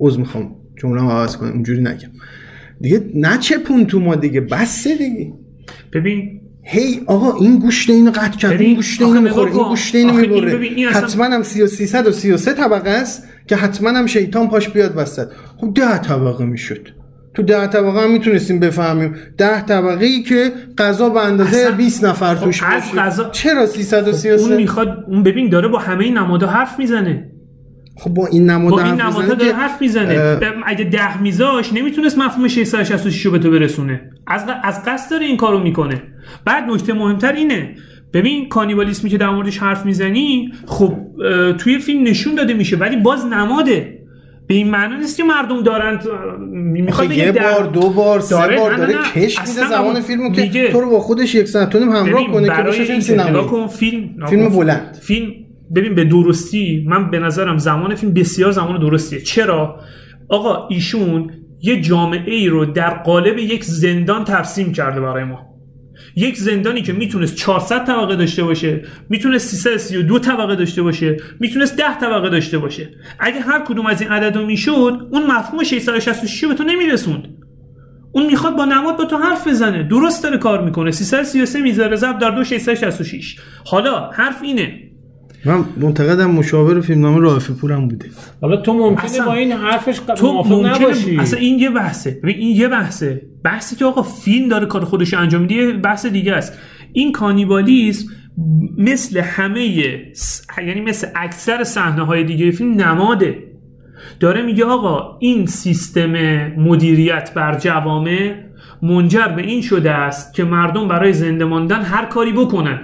[0.00, 2.10] عذر می‌خوام جمله عوض کنم اونجوری نگم.
[2.80, 5.32] دیگه نچپون تو ما دیگه بسه دیگه.
[5.92, 6.37] ببین
[6.70, 9.68] هی آقا این گوشت اینو قطع کرد این گوشت اینو می‌خوره این.
[9.68, 10.90] گوشت اینو می‌بره.
[10.90, 15.28] حتما هم 3333 طبقه است که حتما هم شیطان پاش بیاد وسط.
[15.56, 16.88] خب ده طبقه می‌شد.
[17.34, 19.14] تو ده طبقه هم می‌تونستیم بفهمیم.
[19.38, 22.96] ده طبقه ای که غذا به اندازه اصلا- 20 نفر خب توش از باشه.
[23.10, 27.30] غذا- چرا 333 اون می‌خواد اون ببین داره با همه این نمادها حرف می‌زنه.
[27.98, 30.38] خب با این نماد با این می‌زنه داره حرف می‌زنه.
[30.66, 34.00] اگه ده میذاش نمی‌تونست مفهوم 666 رو به تو برسونه.
[34.26, 36.02] از از قصد داره این کارو می‌کنه.
[36.44, 37.74] بعد نکته مهمتر اینه.
[38.12, 40.94] ببین کانیبالیسمی که در موردش حرف می‌زنی خب
[41.58, 43.98] توی فیلم نشون داده میشه ولی باز نماده.
[44.46, 45.98] به این معنی نیست که مردم دارن
[46.52, 48.94] می‌خواد یه بار دو بار سه داره، بار داره.
[49.14, 52.48] کش میده زمان فیلمو که تو رو با خودش یک ساعت و نیم همراه کنه
[52.56, 54.48] که بشه فیلم سینمایی فیلم فیلم.
[54.48, 54.98] بلند.
[55.02, 55.32] فیلم
[55.74, 59.20] ببین به درستی من به نظرم زمان فیلم بسیار زمان درستیه.
[59.20, 59.80] چرا؟
[60.28, 61.30] آقا ایشون
[61.62, 65.48] یه جامعه ای رو در قالب یک زندان ترسیم کرده برای ما.
[66.16, 71.98] یک زندانی که می‌تونست 400 طبقه داشته باشه می‌تونست 332 طبقه داشته باشه می‌تونست 10
[72.00, 72.88] طبقه داشته باشه.
[73.18, 77.28] اگه هر کدوم از این عددا می‌شد اون مفهوم 666 به تو نمیرسوند.
[78.12, 80.90] اون می‌خواد با نماد با تو حرف بزنه درست داره کار می‌کنه.
[80.90, 84.87] 333 می‌ذاره ضرب در 2 666 حالا حرف اینه.
[85.44, 88.06] من منتقدم مشاور فیلمنامه رائفی پورم بوده.
[88.40, 91.16] حالا تو ممکنه اصلا با این حرفش تو موافق ممکنه نباشی.
[91.18, 92.10] اصلا این یه بحثه.
[92.22, 93.22] ببین این یه بحثه.
[93.44, 96.58] بحثی که آقا فیلم داره کار خودش رو انجام میده یه بحث دیگه است.
[96.92, 98.06] این کانیبالیسم
[98.78, 103.38] مثل همه س- یعنی مثل اکثر صحنه های دیگه فیلم نماده.
[104.20, 106.12] داره میگه آقا این سیستم
[106.56, 108.34] مدیریت بر جوامع
[108.82, 112.80] منجر به این شده است که مردم برای زنده ماندن هر کاری بکنن.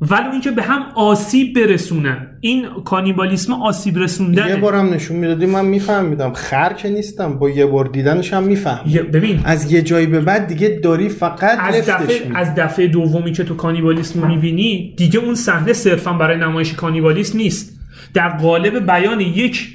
[0.00, 2.26] ولو اینکه به هم آسیب برسونن.
[2.40, 4.48] این کانیبالیسم آسیب رسوندنه.
[4.48, 6.32] یه بارم نشون می‌دادی من میفهمیدم.
[6.32, 8.80] خر که نیستم با یه بار دیدنش هم میفهم
[9.12, 9.40] ببین.
[9.44, 13.44] از یه جایی به بعد دیگه داری فقط از دفعه میدی از دفعه دومی که
[13.44, 17.80] تو کانیبالیسم می‌بینی دیگه اون صحنه صرفا برای نمایش کانیبالیسم نیست.
[18.14, 19.68] در قالب بیان یک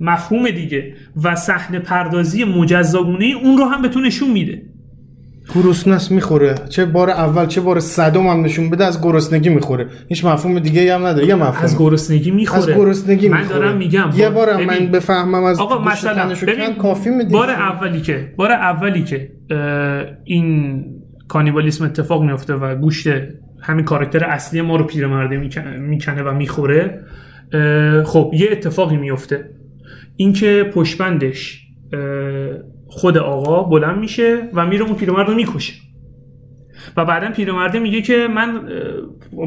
[0.00, 4.62] مفهوم دیگه و صحنه پردازی مجزاگونه اون رو هم به تو نشون میده.
[5.54, 6.54] گرسنس می‌خوره.
[6.68, 9.86] چه بار اول چه بار صدم هم نشون بده از گرسنگی می‌خوره.
[10.08, 11.26] هیچ مفهوم دیگه هم نداره.
[11.26, 11.64] یه مفهوم.
[11.64, 12.72] از گرسنگی می‌خوره.
[12.72, 13.58] از گرسنگی من می‌خوره.
[13.58, 14.10] دارم میگم.
[14.16, 18.32] یه با- بارم ببین، من بفهمم از آقا مثلا ببین کافی میدی؟ بار اولی که
[18.36, 19.30] بار اولی که
[20.24, 20.84] این
[21.28, 23.08] کانیبالیسم اتفاق میفته و گوشت
[23.60, 25.36] همین کاراکتر اصلی ما رو پیرمرده
[25.78, 27.00] می‌کنه, و می‌خوره
[28.04, 29.50] خب یه اتفاقی میفته
[30.16, 31.66] اینکه پشبندش
[32.94, 35.72] خود آقا بلند میشه و میره اون پیرمرد رو می‌کشه.
[36.96, 38.60] و بعدا پیرمرده میگه که من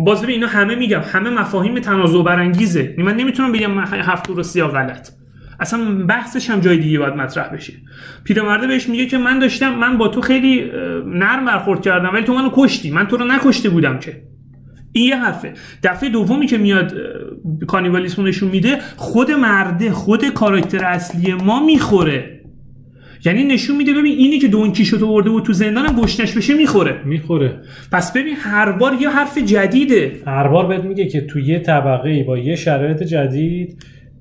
[0.06, 2.84] باز ببین اینا همه میگم همه مفاهیم تنازع برانگیزه.
[2.84, 5.10] یعنی من نمی‌تونم بگم هفت درست یا غلط.
[5.60, 7.74] اصلا بحثش هم جای دیگه باید مطرح بشه.
[8.24, 10.72] پیرمرده بهش میگه که من داشتم من با تو خیلی
[11.06, 12.92] نرم برخورد کردم ولی تو منو کشتی.
[12.92, 14.22] من تو رو نکشته بودم که.
[14.92, 15.54] این یه حرفه.
[15.84, 16.94] دفعه دومی که میاد
[17.68, 22.37] کانیبالیسم نشون میده خود مرده خود کاراکتر اصلی ما می‌خوره.
[23.26, 26.96] یعنی نشون میده ببین اینی که دون کیشوتو برده بود تو زندانم گشتش بشه می‌خوره.
[27.06, 27.54] می‌خوره.
[27.92, 30.12] پس ببین هر بار یه حرف جدیده.
[30.28, 33.78] هر بار بهت میگه که تو یه طبقه با یه شرایط جدید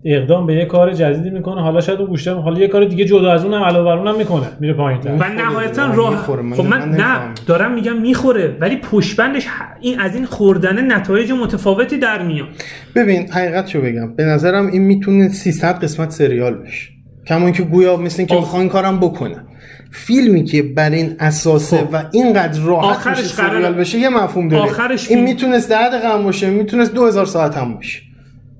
[0.09, 3.33] اقدام به یه کار جدیدی می‌کنه حالا شاید اون گوشته حالا یه کار دیگه جدا
[3.33, 5.11] از اونم علاوه بر اونم می‌کنه میره پایین تر.
[5.11, 7.19] و نهایتا من راه می‌خوره، من- خب من, من نه.
[7.47, 12.47] دارم میگم می‌خوره ولی پشتبندش ه- این از این خوردن نتایج متفاوتی در میاد.
[12.95, 14.15] ببین حقیقت شو بگم.
[14.17, 16.96] به نظرم این می‌تونه 300 قسمت سریال بشه.
[17.27, 18.35] کما اینکه گویا مثل اینکه.
[18.35, 19.45] می‌خوان این کارم بکنن
[19.93, 21.89] فیلمی که بر این اساسه خب.
[21.93, 25.69] و اینقدر راحت آخرش بشه قرار- سریال بشه یه مفهوم داره آخرش این فیلم- می‌تونست
[25.69, 28.03] 10 دقیقه هم باشه می‌تونست 2000 ساعت هم باشه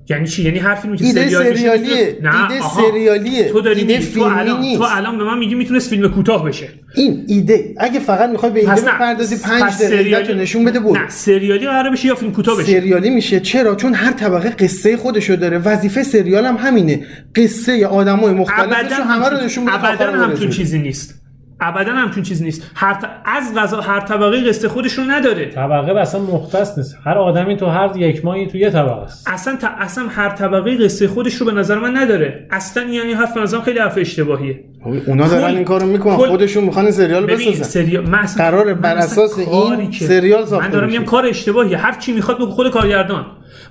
[0.09, 2.81] یعنی چی؟ یعنی هر فیلمی که ایده سریال میشه سریالیه نه ایده آها.
[2.91, 3.49] سریالیه.
[3.49, 4.77] تو داری ایده تو الان نیست.
[4.79, 6.67] تو الان به من میگی می‌تونست فیلم کوتاه بشه.
[6.95, 8.81] این ایده اگه فقط می‌خوای به ایده.
[8.81, 12.57] بپردازی پس 5 دقیقه سریالی- نشون بده بود نه سریالی قرار بشه یا فیلم کوتاه
[12.57, 13.39] بشه؟ سریالی میشه.
[13.39, 15.57] چرا؟ چون هر طبقه قصه خودشو داره.
[15.57, 16.99] وظیفه سریال هم همینه.
[17.35, 20.49] قصه آدمای مختلفش رو همه رو نشون بده ابدا همچون.
[20.49, 21.26] چیزی نیست.
[21.61, 22.71] ابدا همچون چیزی نیست.
[22.75, 23.09] هر ت...
[23.25, 25.45] از غذا هر طبقه قصه خودش رو نداره.
[25.45, 26.97] طبقه اصلا مختص نیست.
[27.05, 29.29] هر آدمی تو هر یک ماهی تو یه طبقه است.
[29.29, 29.63] اصلا ت...
[29.79, 32.47] اصلا هر طبقه قصه خودش رو به نظر من نداره.
[32.51, 34.63] اصلا یعنی حرف به نظرم خیلی حرف اشتباهیه.
[35.07, 36.17] اونا دارن این کارو می‌کنن.
[36.17, 37.63] کل- خودشون می‌خوان این سریال ببین بسازن.
[37.63, 40.87] سریال من اصلا- قراره من بر اساس این سریال ساخته من دارم.
[40.89, 43.25] میگم کار اشتباهیه هر چی می‌خواد بگو خود کارگردان.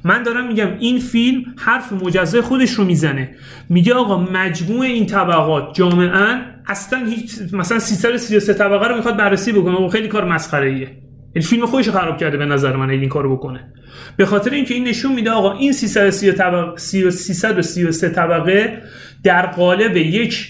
[0.04, 3.30] من دارم میگم این فیلم حرف مجزای خودش رو می‌زنه.
[3.68, 9.74] میگه آقا مجموع این طبقات جامعا اصلا هیچ مثلا 333 طبقه رو می‌خواد بررسی بکنه.
[9.74, 10.88] و خیلی کار مسخره ایه
[11.34, 13.72] این فیلم خودش خراب کرده به نظر من این کارو بکنه.
[14.16, 18.82] به خاطر اینکه این نشون میده آقا این 330 طبقه 333 طبقه
[19.24, 20.48] در قالب یک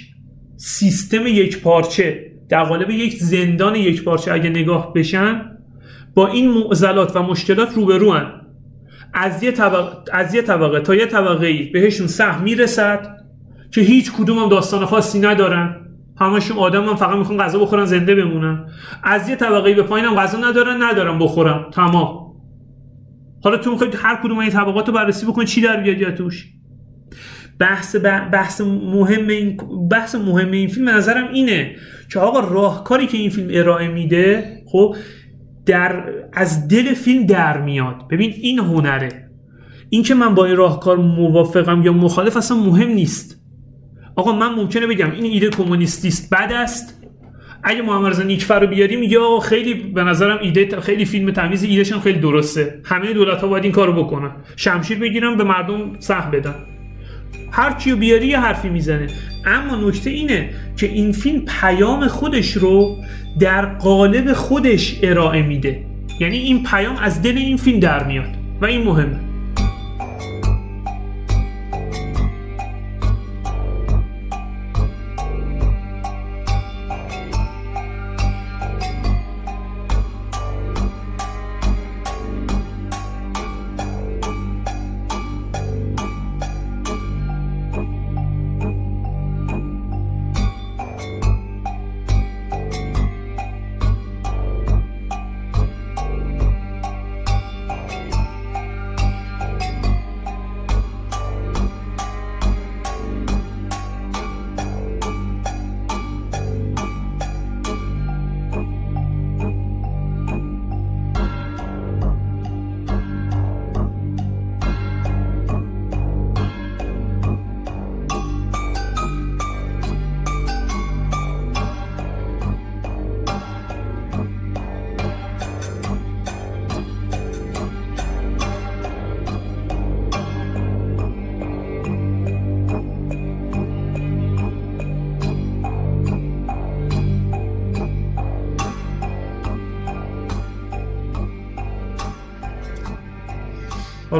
[0.56, 5.42] سیستم یک پارچه در قالب یک زندان یک پارچه اگه نگاه بشن
[6.14, 8.32] با این معضلات و مشکلات روبروان
[9.14, 13.16] از یه طبقه از یه طبقه تا یه طبقه بهشون سهم می‌رسد
[13.70, 15.86] که هیچ کدوم هم داستان خاصی ندارن.
[16.20, 18.66] همشون آدم من فقط می‌خوان غذا بخورن زنده بمونن.
[19.02, 22.26] از یه طبقه به پایینم غذا ندارن ندارم بخورم تمام.
[23.44, 26.46] حالا تو می‌خواید هر کدوم این طبقات رو بررسی بکنید چی در بیاد یا توش
[27.58, 27.96] بحث
[28.32, 29.56] بحث مهم این
[29.90, 31.76] بحث مهم این فیلم نظرم اینه
[32.12, 34.96] که آقا راهکاری که این فیلم ارائه میده خب
[35.66, 38.08] در از دل فیلم در میاد.
[38.10, 39.30] ببین این هنره.
[39.90, 43.45] این که من با این راهکار موافقم یا مخالف اصلا مهم نیست.
[44.16, 47.02] آقا من ممکنه بگم این ایده کمونیستیست بد است.
[47.62, 52.00] اگه محمد رضا نیکفر رو بیاریم آقا خیلی به نظرم ایده خیلی فیلم تمیز ایدهشون
[52.00, 52.80] خیلی درسته.
[52.84, 54.30] همه دولت ها باید این کارو بکنن.
[54.56, 56.54] شمشیر بگیرم به مردم سهم بدن.
[57.52, 59.06] هر کیو بیاری یه حرفی می‌زنه.
[59.46, 62.96] اما نکته اینه که این فیلم پیام خودش رو
[63.40, 65.86] در قالب خودش ارائه میده.
[66.20, 68.30] یعنی این پیام از دل این فیلم در میاد.
[68.60, 69.25] و این مهمه.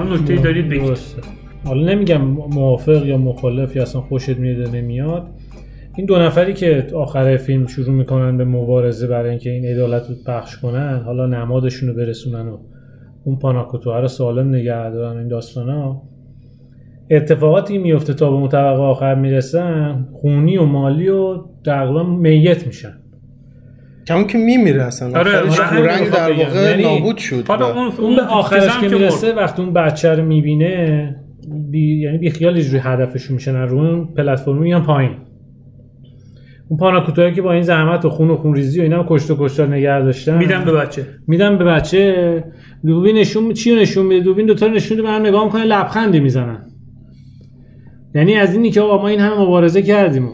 [0.07, 0.99] حالا نکته دارید بگید.
[1.65, 5.29] حالا نمیگم موافق یا مخالف یا اصلا خوشت میاد نمیاد.
[5.97, 10.15] این دو نفری که آخر فیلم شروع می‌کنن به مبارزه برای اینکه این عدالت رو
[10.27, 12.59] پخش کنن حالا نمادشون رو برسونن و
[13.25, 16.03] اون پاناکوتوها رو سالم نگه دارن این داستان ها
[17.11, 22.99] اتفاقاتی میفته تا به مطبق آخر می‌رسن خونی و مالی و تقریبا میت میشن.
[24.07, 25.19] کمون که میمیره اصلا.
[25.19, 25.33] آره
[25.83, 27.45] رنگ در واقع یعنی نابود شد.
[27.49, 31.17] حالا اون اون به آخرش که می‌رسه وقتی اون بچه رو می‌بینه
[31.71, 32.01] بی...
[32.01, 35.11] یعنی بی خیالش روی هدفشون میشن رو اون پلتفرم میان پایین.
[36.69, 39.37] اون پاناکوتایی که با این زحمت و خون و خون ریزی و اینا کشت و
[39.39, 40.39] کشتار نگه داشتن.
[40.39, 41.07] میدم به بچه.
[41.27, 42.45] میدم به بچه.
[42.87, 46.67] دوربین نشون چی نشون میده؟ دوربین دوتا نشون میده من نگاه می‌کنه لبخندی می‌زنن.
[48.15, 50.29] یعنی از اینی که آقا ما این همه مبارزه کردیم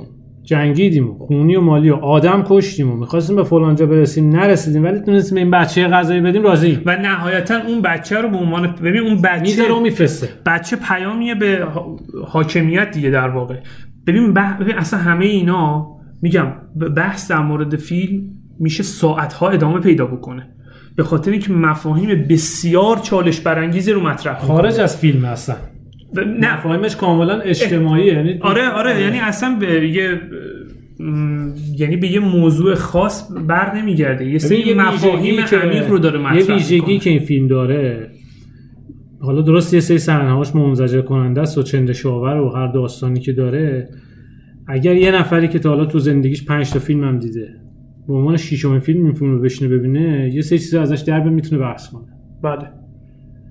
[0.45, 1.11] جنگیدیم.
[1.11, 4.29] و خونی و مالی و آدم کشتیم و می‌خواستیم به فلانجا برسیم.
[4.37, 6.79] نرسیدیم ولی تونستیم این بچه غذایی بدیم راضی.
[6.87, 10.29] و نهایتا اون بچه رو به عنوان ببین اون بچه رو میفرسته.
[10.47, 11.67] بچه پیامیه به
[12.27, 13.57] حاکمیت دیگه در واقع.
[14.07, 15.87] ببین, ببین اصلا همه اینا
[16.23, 16.47] میگم
[16.97, 18.23] بحث در مورد فیلم
[18.61, 20.49] میشه ساعتها ادامه پیدا بکنه.
[20.97, 25.57] به خاطر اینکه مفاهیم بسیار چالش برانگیزی رو مطرح خارج از فیلم اصلا.
[26.41, 26.57] نه.
[26.57, 30.21] فهمش کاملا اجتماعی یعنی آره آره یعنی اصلا به یه
[31.79, 34.31] یعنی به یه موضوع خاص بر نمیگرده.
[34.31, 38.11] یه سری مفاهیم عمیق رو داره مطرح یه ویژگی که این فیلم داره
[39.21, 43.33] حالا درست یه سری صحنه‌هاش منزجر کننده است و چند شاور و هر داستانی که
[43.33, 43.89] داره.
[44.69, 47.49] اگر یه نفری که تا حالا تو زندگیش 5 تا فیلم هم دیده
[48.09, 51.63] به عنوان ششمین فیلم این فیلم رو بشینه ببینه یه سری چیزا ازش درب می‌تونه
[51.63, 52.09] بحث کنه.
[52.43, 52.69] بله.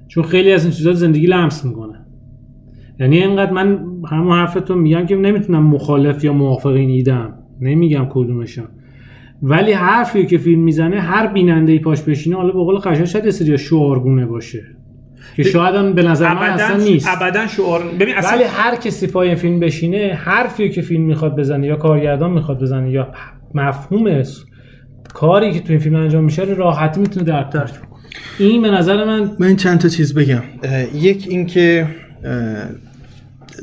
[0.08, 1.91] چون خیلی از این چیزا زندگی لمس می‌کنه.
[3.02, 3.80] یعنی اینقدر من
[4.12, 8.70] همون حرفتون میگم که نمی‌تونم مخالف یا موافق این ایدم نمیگم کدومشم.
[9.44, 13.26] ولی حرفی که فیلم می‌زنه هر بیننده ای پاش بشینه حالا به قول قشنگ شاید
[13.26, 14.64] یه سری شعارگونه باشه.
[15.36, 17.08] که شاید هم به نظر من اصلا نیست.
[17.22, 21.68] ابدا شعار ببین اصلا ولی هر کسی پای فیلم بشینه حرفی که فیلم می‌خواد بزنه
[21.68, 23.08] یا کارگردان می‌خواد بزنه یا
[23.54, 24.24] مفهوم
[25.14, 27.70] کاری که تو این فیلم انجام میشه راحتی می‌تونه درک
[28.40, 30.42] این به نظر من من چند تا چیز بگم.
[30.96, 31.88] یک اینکه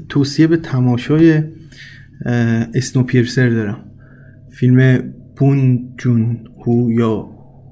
[0.08, 1.42] توصیه به تماشای
[2.74, 3.84] اسنوپیرسر دارم.
[4.50, 5.02] فیلم
[5.36, 7.28] بون جون هو یا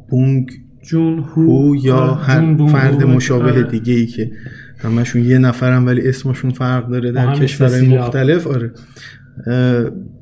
[0.08, 0.50] بونگ
[0.82, 3.62] جون هو یا هر فرد مشابه آره.
[3.62, 4.30] دیگه ای که
[4.78, 8.46] همشون یه نفرم ولی اسمشون فرق داره در کشورهای مختلف.
[8.46, 8.70] آره.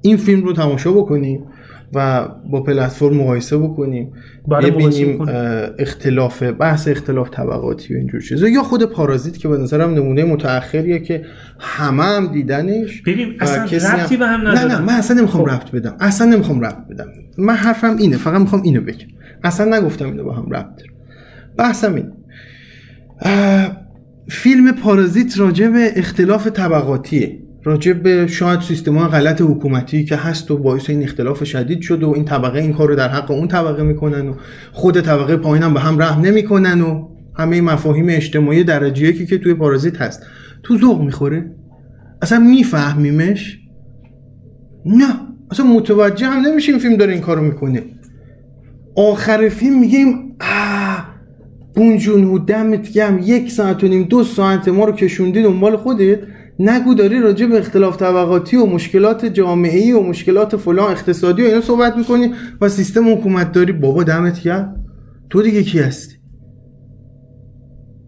[0.02, 1.40] این فیلم رو تماشا بکنیم
[1.94, 4.12] و با پلتفرم مقایسه بکنیم.
[4.62, 5.26] ببینیم
[5.78, 8.48] اختلاف بحث اختلاف طبقاتی و اینجور چیزا.
[8.48, 11.24] یا خود پارازیت که به نظرم نمونه متأخریه که
[11.58, 14.74] همه هم دیدنش ببین اصلا کسی هم- ربطی به هم نه نداره.
[14.74, 15.50] نه من اصلا نمی‌خوام خب.
[15.50, 15.96] ربط بدم.
[16.00, 17.06] اصلا نمی‌خوام ربط بدم.
[17.38, 19.06] من حرفم اینه فقط می‌خوام اینو بگم.
[19.44, 20.90] اصلا نگفتم اینو با هم ربط داره
[21.58, 22.12] بحثم این.
[24.28, 27.38] فیلم پارازیت راجع به اختلاف طبقاتیه.
[27.64, 32.12] راجع به شاید سیستم غلط حکومتی که هست و باعث این اختلاف شدید شد و
[32.14, 34.34] این طبقه این کار رو در حق اون طبقه می‌کنن و
[34.72, 37.08] خود طبقه پایینم به هم رحم نمی‌کنن و
[37.38, 40.22] همه مفاهیم اجتماعی درجه یکی که توی پارازیت هست.
[40.62, 41.50] تو ذوق می‌خوره؟
[42.22, 43.58] اصلا میفهمیمش؟
[44.86, 45.14] نه.
[45.50, 47.82] اصلا متوجه هم نمیشه این فیلم داره این کارو می‌کنه.
[48.96, 51.14] آخر فیلم میگیم آه
[51.74, 56.18] بونجون و دمت گم یک ساعت و نیم دو ساعت ما رو کشوندی دنبال خودت.
[56.58, 61.60] نگو داری راجع به اختلاف طبقاتی و مشکلات جامعه و مشکلات فلان اقتصادی و اینا
[61.60, 63.72] صحبت می‌کنی و سیستم حکومت داری.
[63.72, 64.74] بابا دمت گم
[65.30, 66.14] تو دیگه کی هستی؟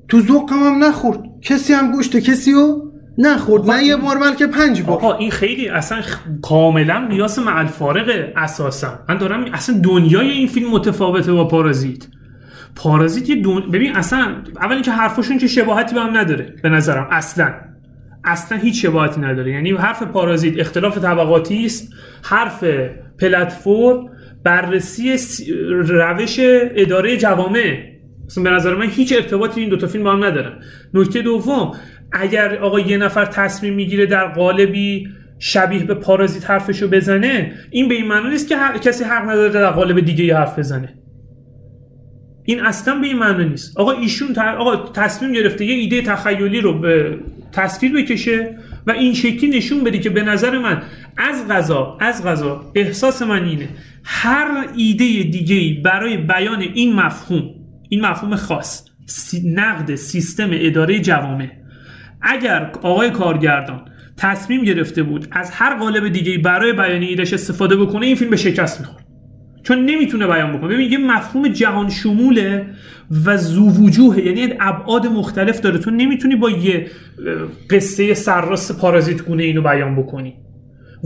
[0.08, 1.20] تو ذوقم هم نخورد.
[1.42, 3.70] کسی هم گوشت کسی رو نخورد.
[3.70, 4.96] نه یه بار بلکه پنج بار.
[4.96, 5.98] آقا این خیلی اصلا
[6.42, 8.98] کاملا قیاس مع الفارقه اساسا.
[9.08, 12.06] من دارم اصلا دنیای این فیلم متفاوته با پارازیت.
[12.74, 13.70] پارازیت یه دون...
[13.70, 17.54] ببین اصلا اول اینکه حرفشون که شباهتی به هم نداره به نظرم اصلا.
[18.26, 19.52] اصلا هیچ شباهتی نداره.
[19.52, 21.92] یعنی حرف پارازیت اختلاف طبقاتی است.
[22.24, 22.64] حرف
[23.20, 24.08] پلتفرم
[24.44, 27.76] بررسی سی- روش اداره جوامع.
[28.26, 30.52] اصلا به نظر من هیچ ارتباطی این دوتا فیلم با هم ندارن.
[30.94, 31.72] نکته دوم
[32.12, 35.08] اگر آقا یه نفر تصمیم می‌گیره در قالبی
[35.38, 39.48] شبیه به پارازیت حرفشو بزنه این به این معنی نیست که هر کسی حق نداره
[39.52, 40.94] در قالب دیگه یه حرف بزنه.
[42.46, 43.76] این اصلا به این معنی نیست.
[43.78, 47.18] آقا ایشون ت- آقا تصمیم گرفته یه ایده تخیلی رو به
[47.52, 50.82] تصویر بکشه و این شکلی نشون بده که به نظر من
[51.16, 53.68] از غذا از غذا احساس من اینه
[54.04, 57.42] هر ایده دیگه برای بیان این مفهوم
[57.88, 58.84] این مفهوم خاص
[59.44, 61.50] نقد سیستم اداره جوامع
[62.22, 63.80] اگر آقای کارگردان
[64.16, 68.36] تصمیم گرفته بود از هر قالب دیگه برای بیان ایدش استفاده بکنه این فیلم به
[68.36, 69.05] شکست می‌خوره.
[69.66, 70.74] چون نمی‌تونه بیان بکنه.
[70.74, 72.66] ببین یه مفهوم جهان شموله
[73.26, 75.78] و زووجوه یعنی ابعاد مختلف داره.
[75.78, 76.86] تو نمی‌تونی با یه
[77.70, 80.34] قصه سرراست پارازیت گونه اینو بیان بکنی.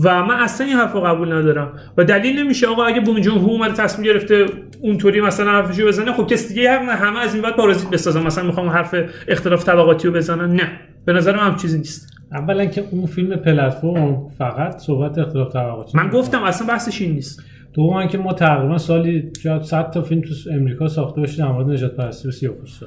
[0.05, 1.73] و من اصلا این حرف رو قبول ندارم.
[1.97, 4.47] و دلیل نمیشه آقا اگه بوم جون هو اومده تصمیم گرفته
[4.81, 8.23] اونطوری مثلا حرفشو بزنه خب کسی دیگه نه همه از این بعد پارازیت بسازن.
[8.23, 8.95] مثلا می‌خوام حرف
[9.29, 10.53] اختلاف طبقاتی رو بزنن.
[10.57, 10.71] نه.
[11.07, 12.11] به نظر من هم چیزی نیست.
[12.33, 17.43] اولا که اون فیلم پلتفرم فقط صحبت اختلاف طبقاتی من گفتم اصلا بحثش این نیست.
[17.73, 21.71] دوم که ما تقریبا سالی شاید 100 تا فیلم تو امریکا ساخته باشیم در مورد
[21.71, 22.87] نجات پرستی و سیاه‌پوستا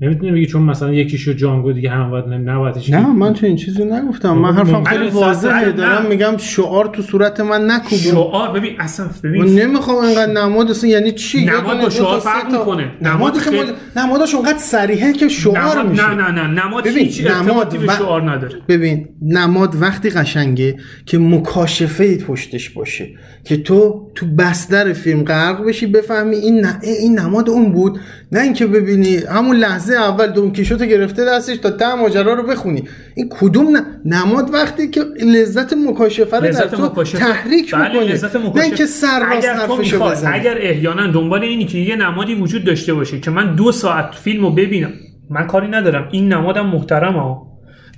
[0.00, 3.84] نمی‌تونی بگی چون مثلا یکیشو جانگو دیگه هم باید نباید نه من تو این چیزی
[3.84, 4.32] نگفتم.
[4.32, 5.72] من حرفم من خیلی واضحه نه.
[5.72, 7.98] دارم میگم شعار تو صورت من نکوبون.
[7.98, 12.52] شعار؟ ببین اصلا من ببین نمی‌خوام اینقدر نماد اصلا یعنی چی؟ نماد با شعار فرق.
[12.52, 12.90] می‌کنه.
[13.02, 16.14] نماد خیلی- ما- نمادش اونقدر صریحه که شعار نماد میشه.
[16.14, 16.64] نه نه نه.
[16.64, 18.54] نماد ببین، هیچ نماد به شعار نداره.
[18.68, 20.76] ببین نماد وقتی قشنگه
[21.06, 23.08] که مکاشفه پشتش باشه
[23.44, 27.98] که تو تو بستر فیلم غرق بشی بفهمی این ن- این نماد اون بود.
[28.32, 32.84] نه اینکه ببینی همون لحظه اول دون کیشوتو گرفته دستش تا ته ماجرا رو بخونی.
[33.14, 37.18] این کدوم ن- نماد وقتی که لذت مکاشفه رو در لذت تو مکاشفه.
[37.18, 38.12] تحریک بله، می‌کنه.
[38.12, 38.64] لذت نه مکاشفه.
[38.64, 42.94] اینکه سر راست تو حرفشو بزنه اگر احیانا دنبال اینی که یه نمادی وجود داشته
[42.94, 44.92] باشه که من دو ساعت فیلمو ببینم
[45.30, 46.08] من کاری ندارم.
[46.12, 47.20] این نمادم محترمه.
[47.20, 47.46] ها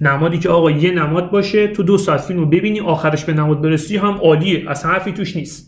[0.01, 3.97] نمادی که آقا یه نماد باشه تو دو ساعت فیلمو ببینی آخرش به نماد برسی
[3.97, 4.70] هم عالیه.
[4.70, 5.66] اصلا حرفی توش نیست.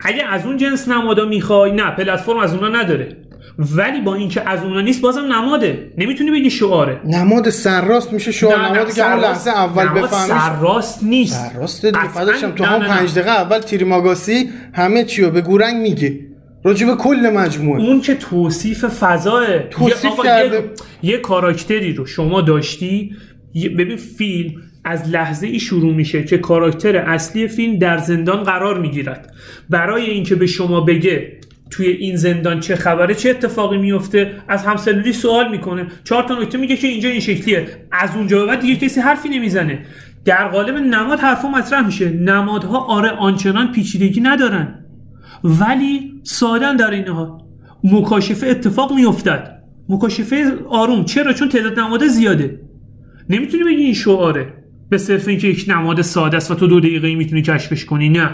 [0.00, 3.16] اگه از اون جنس نمادا می‌خوای نه پلتفرم از اونا نداره.
[3.58, 5.92] ولی با اینکه از اونا نیست بازم نماده.
[5.98, 7.00] نمی‌تونی بگی شعاره.
[7.04, 11.50] نماد سرراست میشه شعار نه، نمادی که سرراست- لحظه اول نماد بفهمیش سرراست نیست.
[11.52, 12.98] سرراست فداشم تو هم نه، نه.
[12.98, 16.20] پنج دقیقه اول تیریماگاسی همه چی رو به گورنگ میگه.
[16.64, 17.82] راجع به کل مجموعه.
[17.82, 20.56] اون که توصیف فضاه توصیف یه, کرده.
[20.56, 23.16] یه, یه کاراکتری رو شما داشتی.
[23.54, 24.54] ببین فیلم
[24.84, 29.32] از لحظه ای شروع میشه که کاراکتر اصلی فیلم در زندان قرار می‌گیرد.
[29.70, 31.38] برای اینکه به شما بگه
[31.70, 35.86] توی این زندان چه خبره چه اتفاقی میفته از همسلولی سوال می‌کنه.
[36.04, 37.68] چهار تا نکته میگه که اینجا این شکلیه.
[37.92, 39.84] از اونجا به بعد دیگه کسی حرفی نمی‌زنه.
[40.24, 42.10] در قالب نماد حرفا مطرح میشه.
[42.10, 44.84] نمادها آره آنچنان پیچیدگی ندارن.
[45.44, 47.48] ولی سادن در اینها.
[47.84, 49.58] مکاشفه اتفاق میافتد.
[49.88, 51.04] مکاشفه آروم.
[51.04, 52.60] چرا؟ چون تعداد نماد زیاده.
[53.28, 54.54] نمی‌تونی بگی این شعاره.
[54.90, 58.08] به صرف اینکه یک نماد ساده است و تو دو دقیقه می‌تونی کشفش کنی.
[58.08, 58.30] نه.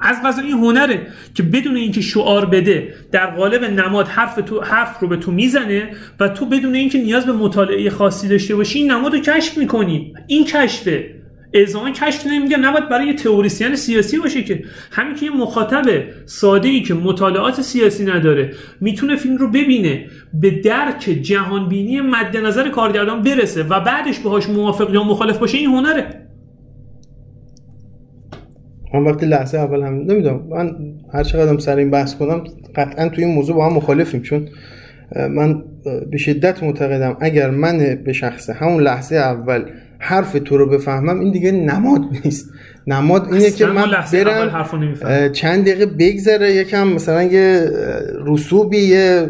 [0.00, 5.00] از قضا این هنره که بدون اینکه شعار بده در قالب نماد حرف تو حرف
[5.00, 5.88] رو به تو می‌زنه
[6.20, 10.14] و تو بدون اینکه نیاز به مطالعه خاصی داشته باشی این نماد رو کشف می‌کنی.
[10.26, 11.14] این کشفه.
[11.54, 12.56] ازامه کشف نمیگه.
[12.56, 15.84] نباید برای یه تئوریسین سیاسی باشه که همین که یه مخاطب
[16.26, 22.68] ساده ای که مطالعات سیاسی نداره می‌تونه فیلم رو ببینه به درک جهانبینی مد نظر
[22.68, 26.29] کارگردان برسه و بعدش باهاش موافق یا مخالف باشه این هنره.
[28.94, 30.76] من وقتی لحظه اول هم نمی‌دونم من
[31.12, 34.48] هر چقدر سر این بحث کنم قطعا توی این موضوع با هم مخالفیم چون
[35.30, 35.62] من
[36.10, 39.64] به شدت معتقدم اگر من به شخصه همون لحظه اول
[40.02, 42.50] حرف تو رو بفهمم این دیگه نماد نیست.
[42.86, 47.70] نماد اینه که من برم چند دقیقه بگذره یکم مثلا یه
[48.26, 49.28] رسوبی یه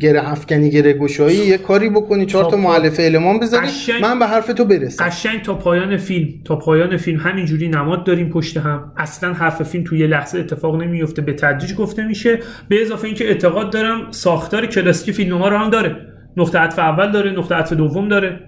[0.00, 3.68] گره افکنی گره گشایی یه کاری بکنی چهار تا معلف المان بذاری
[4.02, 5.04] من به حرف تو برسم.
[5.04, 8.92] قشنگ تا پایان فیلم تا پایان فیلم همینجوری نماد داریم پشت هم.
[8.96, 12.38] اصلا حرف فیلم توی لحظه اتفاق نمیفته به تدریج گفته میشه.
[12.68, 15.96] به اضافه اینکه اعتقاد دارم ساختار کلاسیک فیلم ما رو هم داره.
[16.36, 18.40] نقطه عطف اول داره نقطه عطف دوم داره.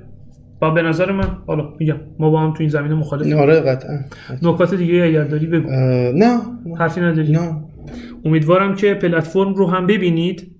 [0.70, 3.98] به نظر من حالا میگم ما با هم تو این زمینه مخالف آره قطعا.
[4.42, 5.70] نکات دیگه اگر داری بگو.
[6.14, 6.40] نه.
[6.78, 7.56] حرفی نداری؟ نه.
[8.24, 10.50] امیدوارم که پلتفرم رو هم ببینید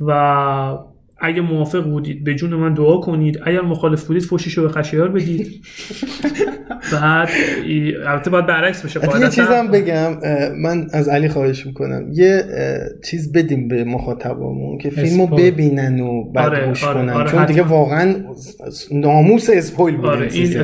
[0.00, 0.78] و
[1.20, 3.38] اگه موافق بودید به جون من دعا کنید.
[3.44, 5.46] اگر مخالف بودید فوشش رو به خشیار بدید.
[6.92, 7.28] بعد
[8.06, 9.00] البته باید برعکس بشه.
[9.20, 10.16] یه چیزم بگم.
[10.62, 12.08] من از علی خواهش می‌کنم.
[12.12, 12.44] یه
[13.04, 17.12] چیز بدیم به مخاطبمون که فیلمو ببینن و بعد آره، گوش آره، کنن.
[17.12, 18.14] آره، چون دیگه واقعا
[18.92, 20.62] ناموس اسپویل بود آره این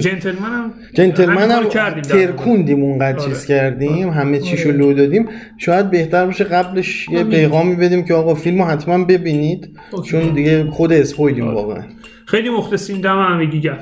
[0.00, 1.64] جنتلمن هم جنتلمن هم
[2.02, 4.08] ترکوندیم اونقدر چیز کردیم.
[4.10, 5.28] همه چیشو لو دادیم.
[5.56, 9.67] شاید بهتر باشه قبلش یه پیغامی بدیم که آقا فیلمو حتما ببینید.
[10.04, 11.54] چون دیگه خود اسپویلیم آره.
[11.54, 11.82] واقعا.
[12.26, 13.78] خیلی مخلصیم دم همگی گرم.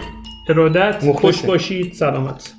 [0.49, 2.55] ارادت خوش باشید سلامت.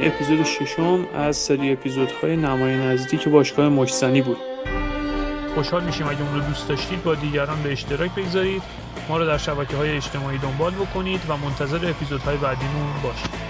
[0.00, 4.36] این اپیزود ششم از سری اپیزودهای نمای نزدیک باشگاه مشتنی بود.
[5.54, 8.62] خوشحال میشیم اگه اون رو دوست داشتید با دیگران به اشتراک بگذارید.
[9.08, 13.49] ما رو در شبکه های اجتماعی دنبال بکنید و منتظر اپیزودهای بعدیمون باشید.